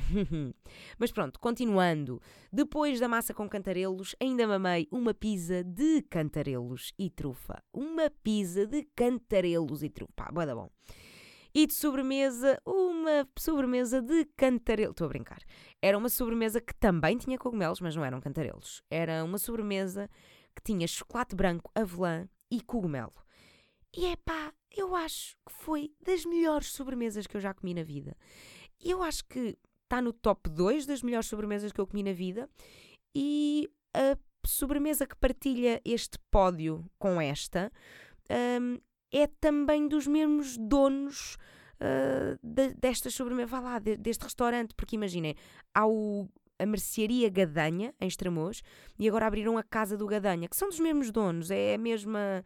[0.99, 2.21] mas pronto, continuando.
[2.53, 7.63] Depois da massa com cantarelos, ainda mamei uma pizza de cantarelos e trufa.
[7.73, 10.13] Uma pizza de cantarelos e trufa.
[10.15, 10.69] Pá, boa da bom.
[11.51, 14.91] E de sobremesa, uma sobremesa de cantarelos.
[14.91, 15.39] Estou a brincar.
[15.81, 18.83] Era uma sobremesa que também tinha cogumelos, mas não eram cantarelos.
[18.91, 20.07] Era uma sobremesa
[20.55, 23.13] que tinha chocolate branco, avelã e cogumelo.
[23.97, 27.83] E é pá, eu acho que foi das melhores sobremesas que eu já comi na
[27.83, 28.15] vida.
[28.85, 32.47] Eu acho que está no top 2 das melhores sobremesas que eu comi na vida.
[33.15, 37.71] E a sobremesa que partilha este pódio com esta
[38.61, 38.77] um,
[39.11, 41.35] é também dos mesmos donos
[41.79, 45.35] uh, de, desta sobremesa, vá lá, de, deste restaurante, porque imaginem,
[45.73, 48.61] há o a mercearia Gadanha, em Estremoz,
[48.97, 52.43] e agora abriram a Casa do Gadanha, que são dos mesmos donos, é a mesma.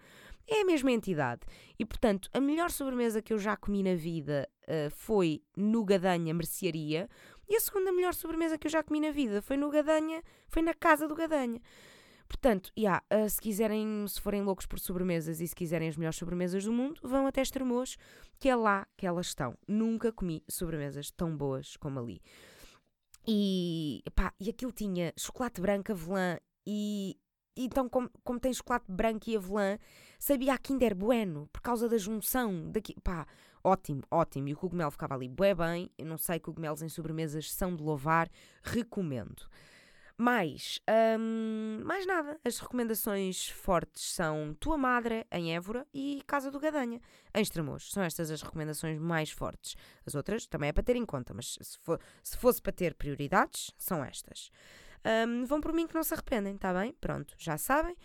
[0.48, 1.42] É a mesma entidade.
[1.78, 6.34] E, portanto, a melhor sobremesa que eu já comi na vida uh, foi no Gadanha
[6.34, 7.10] Mercearia.
[7.48, 10.62] E a segunda melhor sobremesa que eu já comi na vida foi no Gadanha, foi
[10.62, 11.62] na Casa do Gadanha.
[12.28, 16.18] Portanto, yeah, uh, se quiserem, se forem loucos por sobremesas e se quiserem as melhores
[16.18, 17.98] sobremesas do mundo, vão até Estremoz,
[18.40, 19.58] que é lá que elas estão.
[19.68, 22.22] Nunca comi sobremesas tão boas como ali.
[23.28, 27.18] E, pá, e aquilo tinha chocolate branco, avelã e.
[27.58, 29.78] Então, como, como tem chocolate branco e avelã,
[30.20, 32.70] sabia a Kinder Bueno, por causa da junção.
[32.70, 33.26] Daqui, pá,
[33.64, 34.50] ótimo, ótimo.
[34.50, 35.90] E o cogumelo ficava ali bué bem.
[35.98, 38.30] Eu não sei, cogumelos em sobremesas são de louvar,
[38.62, 39.48] recomendo.
[40.18, 40.82] Mais,
[41.18, 42.38] hum, mais nada.
[42.44, 47.00] As recomendações fortes são Tua Madre, em Évora, e Casa do Gadanha,
[47.34, 47.90] em Estremoz.
[47.90, 49.78] São estas as recomendações mais fortes.
[50.06, 52.96] As outras também é para ter em conta, mas se, for, se fosse para ter
[52.96, 54.52] prioridades, são estas.
[55.26, 56.94] Um, vão por mim que não se arrependem, está bem?
[57.00, 57.96] Pronto, já sabem.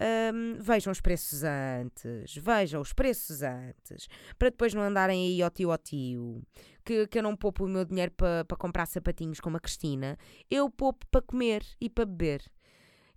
[0.00, 4.08] Um, vejam os preços antes, vejam os preços antes,
[4.38, 6.42] para depois não andarem aí ao tio ao tio.
[6.82, 10.16] Que, que eu não poupo o meu dinheiro para pa comprar sapatinhos como a Cristina,
[10.50, 12.42] eu poupo para comer e para beber.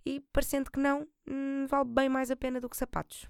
[0.04, 3.26] E parecendo que não, hum, vale bem mais a pena do que sapatos.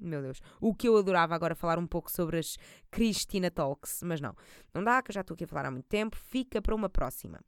[0.00, 0.40] Meu Deus.
[0.60, 2.56] O que eu adorava agora falar um pouco sobre as
[2.90, 4.34] Cristina Talks, mas não,
[4.74, 6.88] não dá, que eu já estou aqui a falar há muito tempo, fica para uma
[6.88, 7.40] próxima.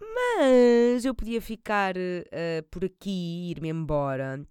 [0.00, 4.42] Mas eu podia ficar uh, por aqui ir-me embora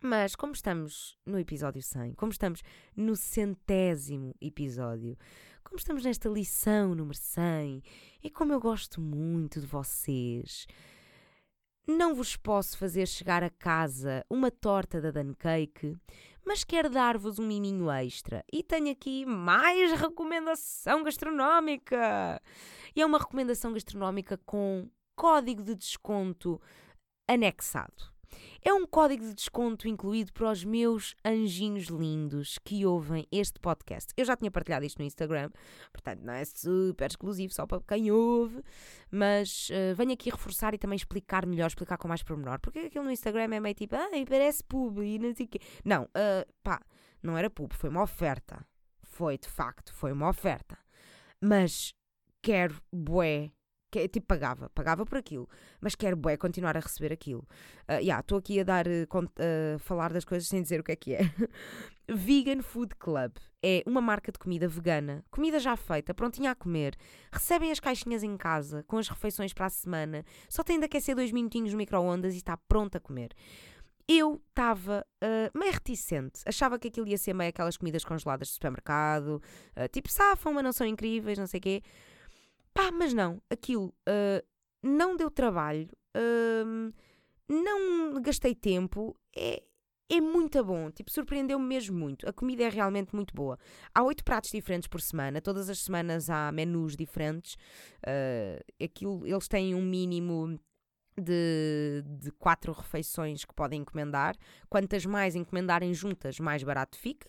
[0.00, 2.62] mas como estamos no episódio 100, como estamos
[2.94, 5.16] no centésimo episódio,
[5.64, 7.82] como estamos nesta lição número 100,
[8.22, 10.66] e como eu gosto muito de vocês,
[11.86, 15.96] não vos posso fazer chegar a casa uma torta da Dan Cake,
[16.44, 18.44] mas quero dar-vos um miminho extra.
[18.52, 22.40] E tenho aqui mais recomendação gastronómica!
[22.94, 26.60] E é uma recomendação gastronómica com código de desconto
[27.28, 28.15] anexado.
[28.62, 34.12] É um código de desconto incluído para os meus anjinhos lindos que ouvem este podcast.
[34.16, 35.50] Eu já tinha partilhado isto no Instagram,
[35.92, 38.62] portanto não é super exclusivo só para quem ouve,
[39.10, 43.04] mas uh, venho aqui reforçar e também explicar melhor, explicar com mais pormenor, porque aquilo
[43.04, 45.60] no Instagram é meio tipo, ai, parece pub e não sei o quê.
[45.84, 46.80] Não, uh, pá,
[47.22, 48.64] não era pub, foi uma oferta.
[49.02, 50.78] Foi, de facto, foi uma oferta.
[51.40, 51.94] Mas
[52.42, 53.50] quero, bué,
[53.96, 55.48] que, tipo, pagava, pagava por aquilo,
[55.80, 57.46] mas quero bué continuar a receber aquilo.
[57.88, 60.96] Uh, yeah, estou aqui a dar, uh, falar das coisas sem dizer o que é
[60.96, 61.20] que é.
[62.08, 63.32] Vegan Food Club
[63.62, 66.94] é uma marca de comida vegana, comida já feita, prontinha a comer.
[67.32, 71.16] Recebem as caixinhas em casa, com as refeições para a semana, só tem de aquecer
[71.16, 73.30] dois minutinhos no micro-ondas e está pronto a comer.
[74.08, 78.54] Eu estava uh, meio reticente, achava que aquilo ia ser meio aquelas comidas congeladas de
[78.54, 79.42] supermercado,
[79.76, 81.82] uh, tipo safam, mas não são incríveis, não sei o quê.
[82.76, 84.46] Pá, mas não, aquilo uh,
[84.82, 85.88] não deu trabalho,
[87.48, 89.62] não gastei tempo, é,
[90.10, 92.28] é muito bom, tipo, surpreendeu-me mesmo muito.
[92.28, 93.58] A comida é realmente muito boa.
[93.94, 97.54] Há oito pratos diferentes por semana, todas as semanas há menus diferentes.
[98.06, 100.60] Uh, aquilo, eles têm um mínimo
[101.18, 104.36] de, de quatro refeições que podem encomendar.
[104.68, 107.28] Quantas mais encomendarem juntas, mais barato fica.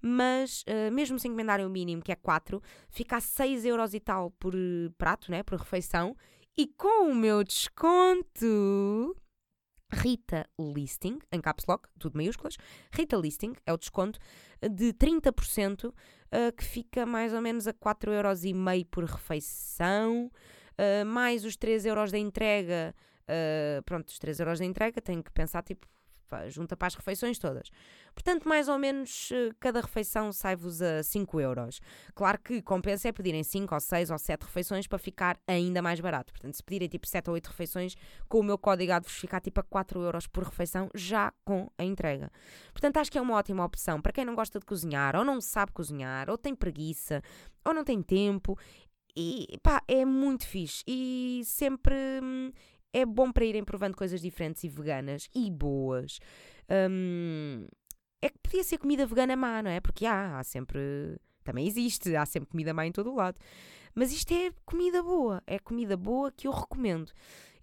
[0.00, 4.00] Mas, uh, mesmo se encomendarem o mínimo, que é quatro, fica a 6 euros e
[4.00, 4.54] tal por
[4.96, 6.16] prato, né, por refeição.
[6.56, 9.14] E com o meu desconto
[9.92, 12.56] Rita Listing, em caps lock, tudo maiúsculas,
[12.92, 14.18] Rita Listing é o desconto
[14.60, 15.94] de 30%, uh,
[16.30, 20.30] eh, que fica mais ou menos a 4,5€ por refeição,
[20.72, 22.94] uh, mais os 3€ euros da entrega.
[23.28, 25.86] Uh, pronto, os 3€ euros da entrega, tenho que pensar tipo
[26.48, 27.70] junta para as refeições todas.
[28.14, 31.80] Portanto, mais ou menos eh, cada refeição sai-vos a 5 euros.
[32.14, 36.00] Claro que compensa é pedirem 5 ou 6 ou 7 refeições para ficar ainda mais
[36.00, 36.32] barato.
[36.32, 37.94] Portanto, se pedirem tipo 7 ou 8 refeições,
[38.28, 41.32] com o meu código há de vos ficar tipo a 4 euros por refeição, já
[41.44, 42.30] com a entrega.
[42.72, 45.40] Portanto, acho que é uma ótima opção para quem não gosta de cozinhar, ou não
[45.40, 47.22] sabe cozinhar, ou tem preguiça,
[47.64, 48.58] ou não tem tempo.
[49.18, 50.82] E pá, é muito fixe.
[50.86, 52.52] E sempre hum,
[52.96, 56.18] é bom para irem provando coisas diferentes e veganas e boas.
[56.90, 57.66] Um,
[58.22, 59.80] é que podia ser comida vegana má, não é?
[59.80, 60.80] Porque há, há sempre.
[61.44, 63.38] Também existe, há sempre comida má em todo o lado.
[63.94, 67.12] Mas isto é comida boa, é comida boa que eu recomendo.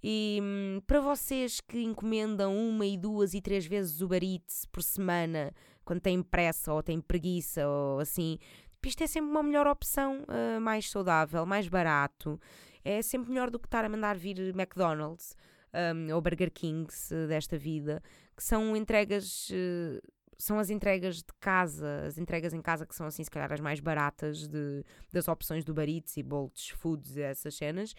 [0.03, 4.83] E hum, para vocês que encomendam uma e duas e três vezes o Eats por
[4.83, 5.51] semana,
[5.83, 8.37] quando têm pressa ou têm preguiça ou assim,
[8.85, 12.39] isto é sempre uma melhor opção, uh, mais saudável, mais barato
[12.83, 15.35] é sempre melhor do que estar a mandar vir McDonald's
[15.73, 18.01] um, ou Burger Kings uh, desta vida,
[18.35, 19.49] que são entregas.
[19.49, 20.01] Uh,
[20.35, 23.61] são as entregas de casa, as entregas em casa que são assim, se calhar, as
[23.61, 27.93] mais baratas de, das opções do Barites e Bolts Foods e essas cenas.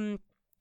[0.00, 0.16] Um,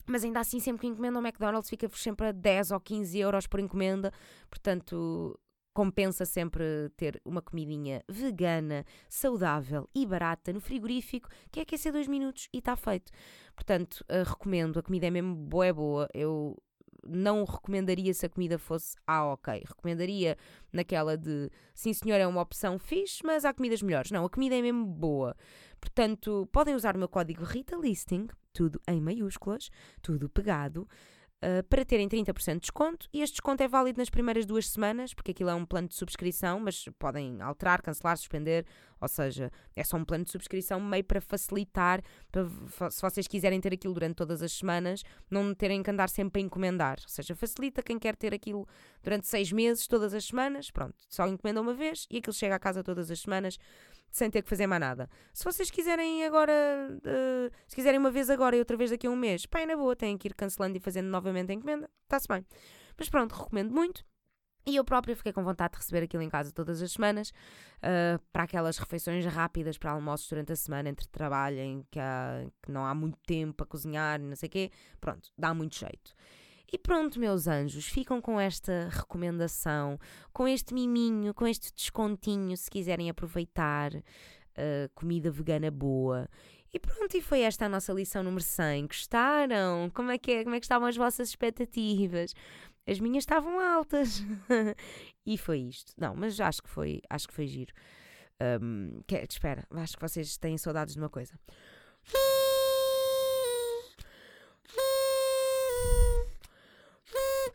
[0.06, 3.48] mas ainda assim, sempre que encomenda o McDonald's, fica-vos sempre a 10 ou 15 euros
[3.48, 4.12] por encomenda.
[4.50, 5.40] Portanto,
[5.78, 12.08] compensa sempre ter uma comidinha vegana, saudável e barata no frigorífico, que é aquecer dois
[12.08, 13.12] minutos e está feito.
[13.54, 16.10] Portanto, uh, recomendo, a comida é mesmo boa, é boa.
[16.16, 16.58] Eu
[17.06, 19.66] não recomendaria se a comida fosse ah, ok.
[19.68, 20.36] Recomendaria
[20.74, 24.10] naquela de sim, senhor, é uma opção fixe, mas há comidas melhores.
[24.10, 25.38] Não, a comida é mesmo boa.
[25.80, 29.70] Portanto, podem usar o meu código Rita Listing, tudo em maiúsculas,
[30.02, 30.88] tudo pegado
[31.44, 33.08] uh, para terem 30% de desconto.
[33.14, 35.96] E este desconto é válido nas primeiras duas semanas, porque aquilo é um plano de
[35.96, 38.66] subscrição, mas podem alterar, cancelar, suspender,
[39.00, 43.62] ou seja, é só um plano de subscrição meio para facilitar, para, se vocês quiserem
[43.62, 47.36] ter aquilo durante todas as semanas, não terem que andar sempre a encomendar, ou seja,
[47.36, 48.68] facilita quem quer ter aquilo
[49.04, 52.60] durante seis meses, todas as semanas, pronto, só encomenda uma vez e aquilo chega à
[52.60, 53.58] casa todas as semanas
[54.12, 55.10] sem ter que fazer mais nada.
[55.34, 59.10] Se vocês quiserem agora, uh, se quiserem uma vez agora e outra vez daqui a
[59.10, 61.90] um mês, pá, é na boa, têm que ir cancelando e fazendo novamente a encomenda,
[62.04, 62.46] está-se bem.
[62.98, 64.04] Mas pronto, recomendo muito.
[64.66, 68.22] E eu própria fiquei com vontade de receber aquilo em casa todas as semanas, uh,
[68.34, 72.70] para aquelas refeições rápidas para almoços durante a semana, entre trabalho, em que, há, que
[72.70, 74.72] não há muito tempo para cozinhar, não sei o quê.
[75.00, 76.14] Pronto, dá muito jeito.
[76.72, 79.98] E pronto, meus anjos, ficam com esta recomendação,
[80.34, 86.28] com este miminho, com este descontinho, se quiserem aproveitar uh, comida vegana boa.
[86.74, 88.88] E pronto, e foi esta a nossa lição número 100.
[88.88, 89.90] Gostaram?
[89.94, 90.44] Como é que, é?
[90.44, 92.34] Como é que estavam as vossas expectativas?
[92.86, 94.22] As minhas estavam altas.
[95.26, 95.94] e foi isto.
[95.98, 97.74] Não, mas acho que foi, acho que foi giro.
[98.62, 101.34] Um, que, espera, acho que vocês têm saudades de uma coisa.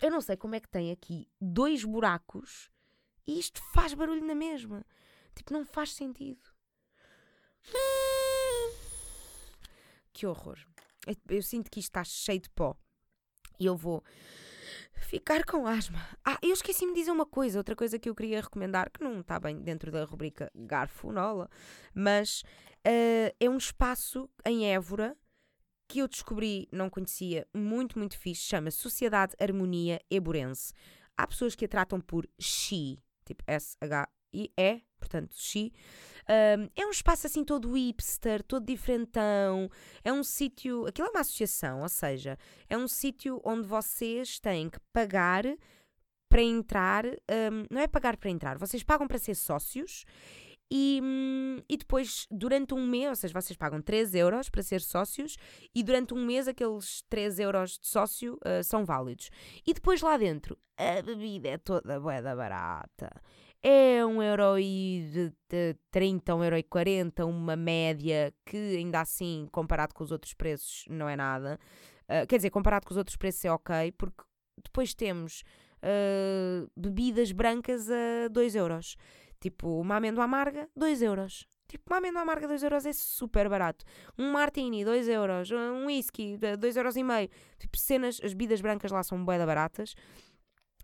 [0.02, 2.68] Eu não sei como é que tem aqui dois buracos
[3.24, 4.84] e isto faz barulho na mesma.
[5.32, 6.42] Tipo, não faz sentido.
[10.12, 10.58] Que horror.
[11.06, 12.76] Eu, eu sinto que isto está cheio de pó.
[13.60, 14.02] E eu vou
[14.92, 16.04] ficar com asma.
[16.24, 19.20] Ah, eu esqueci-me de dizer uma coisa, outra coisa que eu queria recomendar, que não
[19.20, 21.48] está bem dentro da rubrica Garfonola,
[21.94, 22.42] mas
[22.86, 25.16] uh, é um espaço em Évora
[25.92, 30.72] que eu descobri, não conhecia, muito, muito fixe, chama Sociedade Harmonia Eburense.
[31.18, 35.70] Há pessoas que a tratam por She, tipo S-H e é, portanto, Xi.
[36.26, 39.68] Um, é um espaço assim todo hipster, todo diferentão.
[40.02, 40.86] É um sítio.
[40.86, 42.38] Aquilo é uma associação, ou seja,
[42.70, 45.44] é um sítio onde vocês têm que pagar
[46.26, 47.04] para entrar.
[47.04, 50.06] Um, não é pagar para entrar, vocês pagam para ser sócios.
[50.74, 54.80] E, hum, e depois, durante um mês, ou seja, vocês pagam 3 euros para ser
[54.80, 55.36] sócios
[55.74, 59.28] e durante um mês aqueles 3 euros de sócio uh, são válidos.
[59.66, 63.10] E depois lá dentro, a bebida é toda boeda barata
[63.62, 69.00] é um euro e de, de 30, um euro e 40, uma média que ainda
[69.00, 71.60] assim, comparado com os outros preços, não é nada.
[72.04, 74.24] Uh, quer dizer, comparado com os outros preços é ok, porque
[74.64, 75.44] depois temos
[75.82, 78.96] uh, bebidas brancas a 2 euros.
[79.42, 81.48] Tipo, uma amêndoa amarga, 2 euros.
[81.66, 83.84] Tipo, uma amêndoa amarga, 2 euros é super barato.
[84.16, 85.50] Um martini, 2 euros.
[85.50, 87.28] Um whisky, 2 euros e meio.
[87.58, 89.96] Tipo, cenas, as bebidas brancas lá são bué baratas.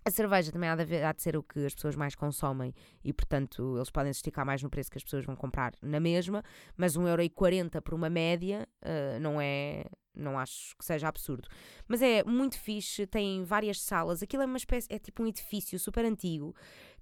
[0.04, 2.74] A cerveja também há de, haver, há de, ser o que as pessoas mais consomem
[3.04, 6.00] e, portanto, eles podem se esticar mais no preço que as pessoas vão comprar na
[6.00, 6.42] mesma,
[6.76, 9.84] mas 1,40€ por uma média uh, não é.
[10.14, 11.46] Não acho que seja absurdo.
[11.86, 14.20] Mas é muito fixe, tem várias salas.
[14.20, 14.88] Aquilo é uma espécie.
[14.90, 16.56] É tipo um edifício super antigo.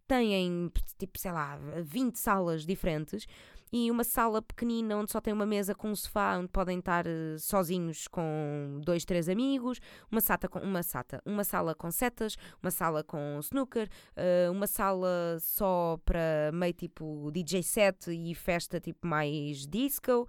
[0.06, 3.26] Tem, tipo, sei lá, 20 salas diferentes
[3.72, 7.04] e uma sala pequenina onde só tem uma mesa com um sofá onde podem estar
[7.06, 9.80] uh, sozinhos com dois, três amigos,
[10.10, 14.66] uma sata com uma sata, uma sala com setas, uma sala com snooker, uh, uma
[14.66, 20.28] sala só para meio tipo DJ set e festa tipo mais disco.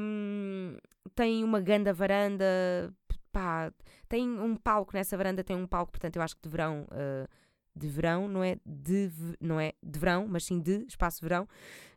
[0.00, 0.76] Um,
[1.14, 2.44] tem uma grande varanda,
[3.32, 3.72] pá,
[4.08, 7.28] tem um palco nessa varanda, tem um palco, portanto eu acho que de verão uh,
[7.78, 9.10] de verão, não é de,
[9.40, 11.48] não é de verão, mas sim de espaço verão,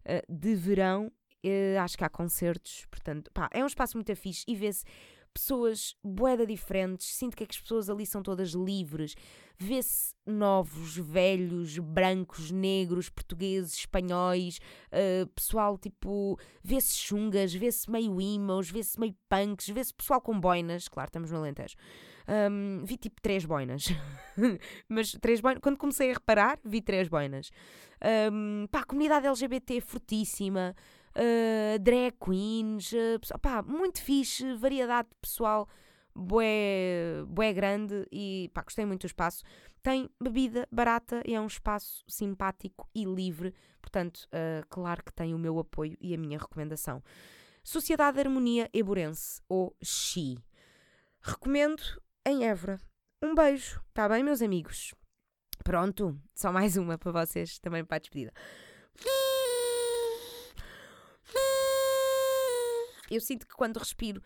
[0.05, 1.11] uh, de verão,
[1.45, 4.85] uh, acho que há concertos, portanto, pá, é um espaço muito fixe e vê-se
[5.33, 9.15] pessoas boeda diferentes, sinto que, é que as pessoas ali são todas livres,
[9.57, 14.59] vê-se novos, velhos, brancos, negros, portugueses, espanhóis,
[14.91, 20.87] uh, pessoal tipo, vê-se chungas, vê-se meio emos, vê-se meio punks, vê-se pessoal com boinas,
[20.87, 21.75] claro, estamos no Alentejo.
[22.27, 23.87] Um, vi tipo três boinas.
[24.87, 25.61] Mas três boinas.
[25.61, 27.51] Quando comecei a reparar, vi três boinas.
[28.31, 30.75] Um, pá, comunidade LGBT fortíssima.
[31.15, 32.91] Uh, drag queens.
[32.91, 34.53] Uh, pá, muito fixe.
[34.55, 35.67] Variedade de pessoal.
[36.13, 39.43] Bué, bué grande e pá, gostei muito do espaço.
[39.81, 43.53] Tem bebida barata e é um espaço simpático e livre.
[43.81, 47.01] Portanto, uh, claro que tem o meu apoio e a minha recomendação.
[47.63, 50.37] Sociedade de Harmonia Eburense, ou XI.
[51.21, 51.83] Recomendo
[52.25, 52.79] em Évora.
[53.21, 54.93] Um beijo, tá bem, meus amigos?
[55.63, 58.33] Pronto, só mais uma para vocês, também para a despedida.
[63.13, 64.21] Eu sinto que quando respiro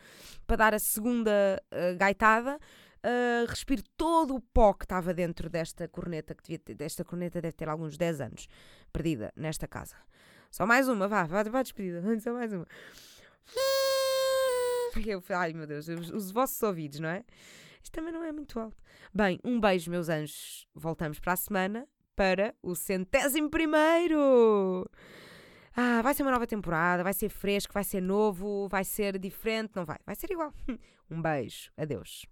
[0.45, 5.87] para dar a segunda uh, gaitada, uh, respiro todo o pó que estava dentro desta
[5.87, 8.47] corneta, que devia ter, desta corneta deve ter alguns 10 anos,
[8.91, 9.95] perdida nesta casa.
[10.51, 12.65] Só mais uma, vá, vá, vá despedida, só mais uma.
[15.05, 17.25] Eu, ai meu Deus, os, os vossos ouvidos, não é?
[17.83, 18.77] Isto também não é muito alto.
[19.13, 20.65] Bem, um beijo, meus anjos.
[20.73, 24.89] Voltamos para a semana para o centésimo primeiro.
[25.75, 29.71] Ah, vai ser uma nova temporada, vai ser fresco, vai ser novo, vai ser diferente.
[29.75, 30.53] Não vai, vai ser igual.
[31.07, 31.69] Um beijo.
[31.77, 32.25] Adeus.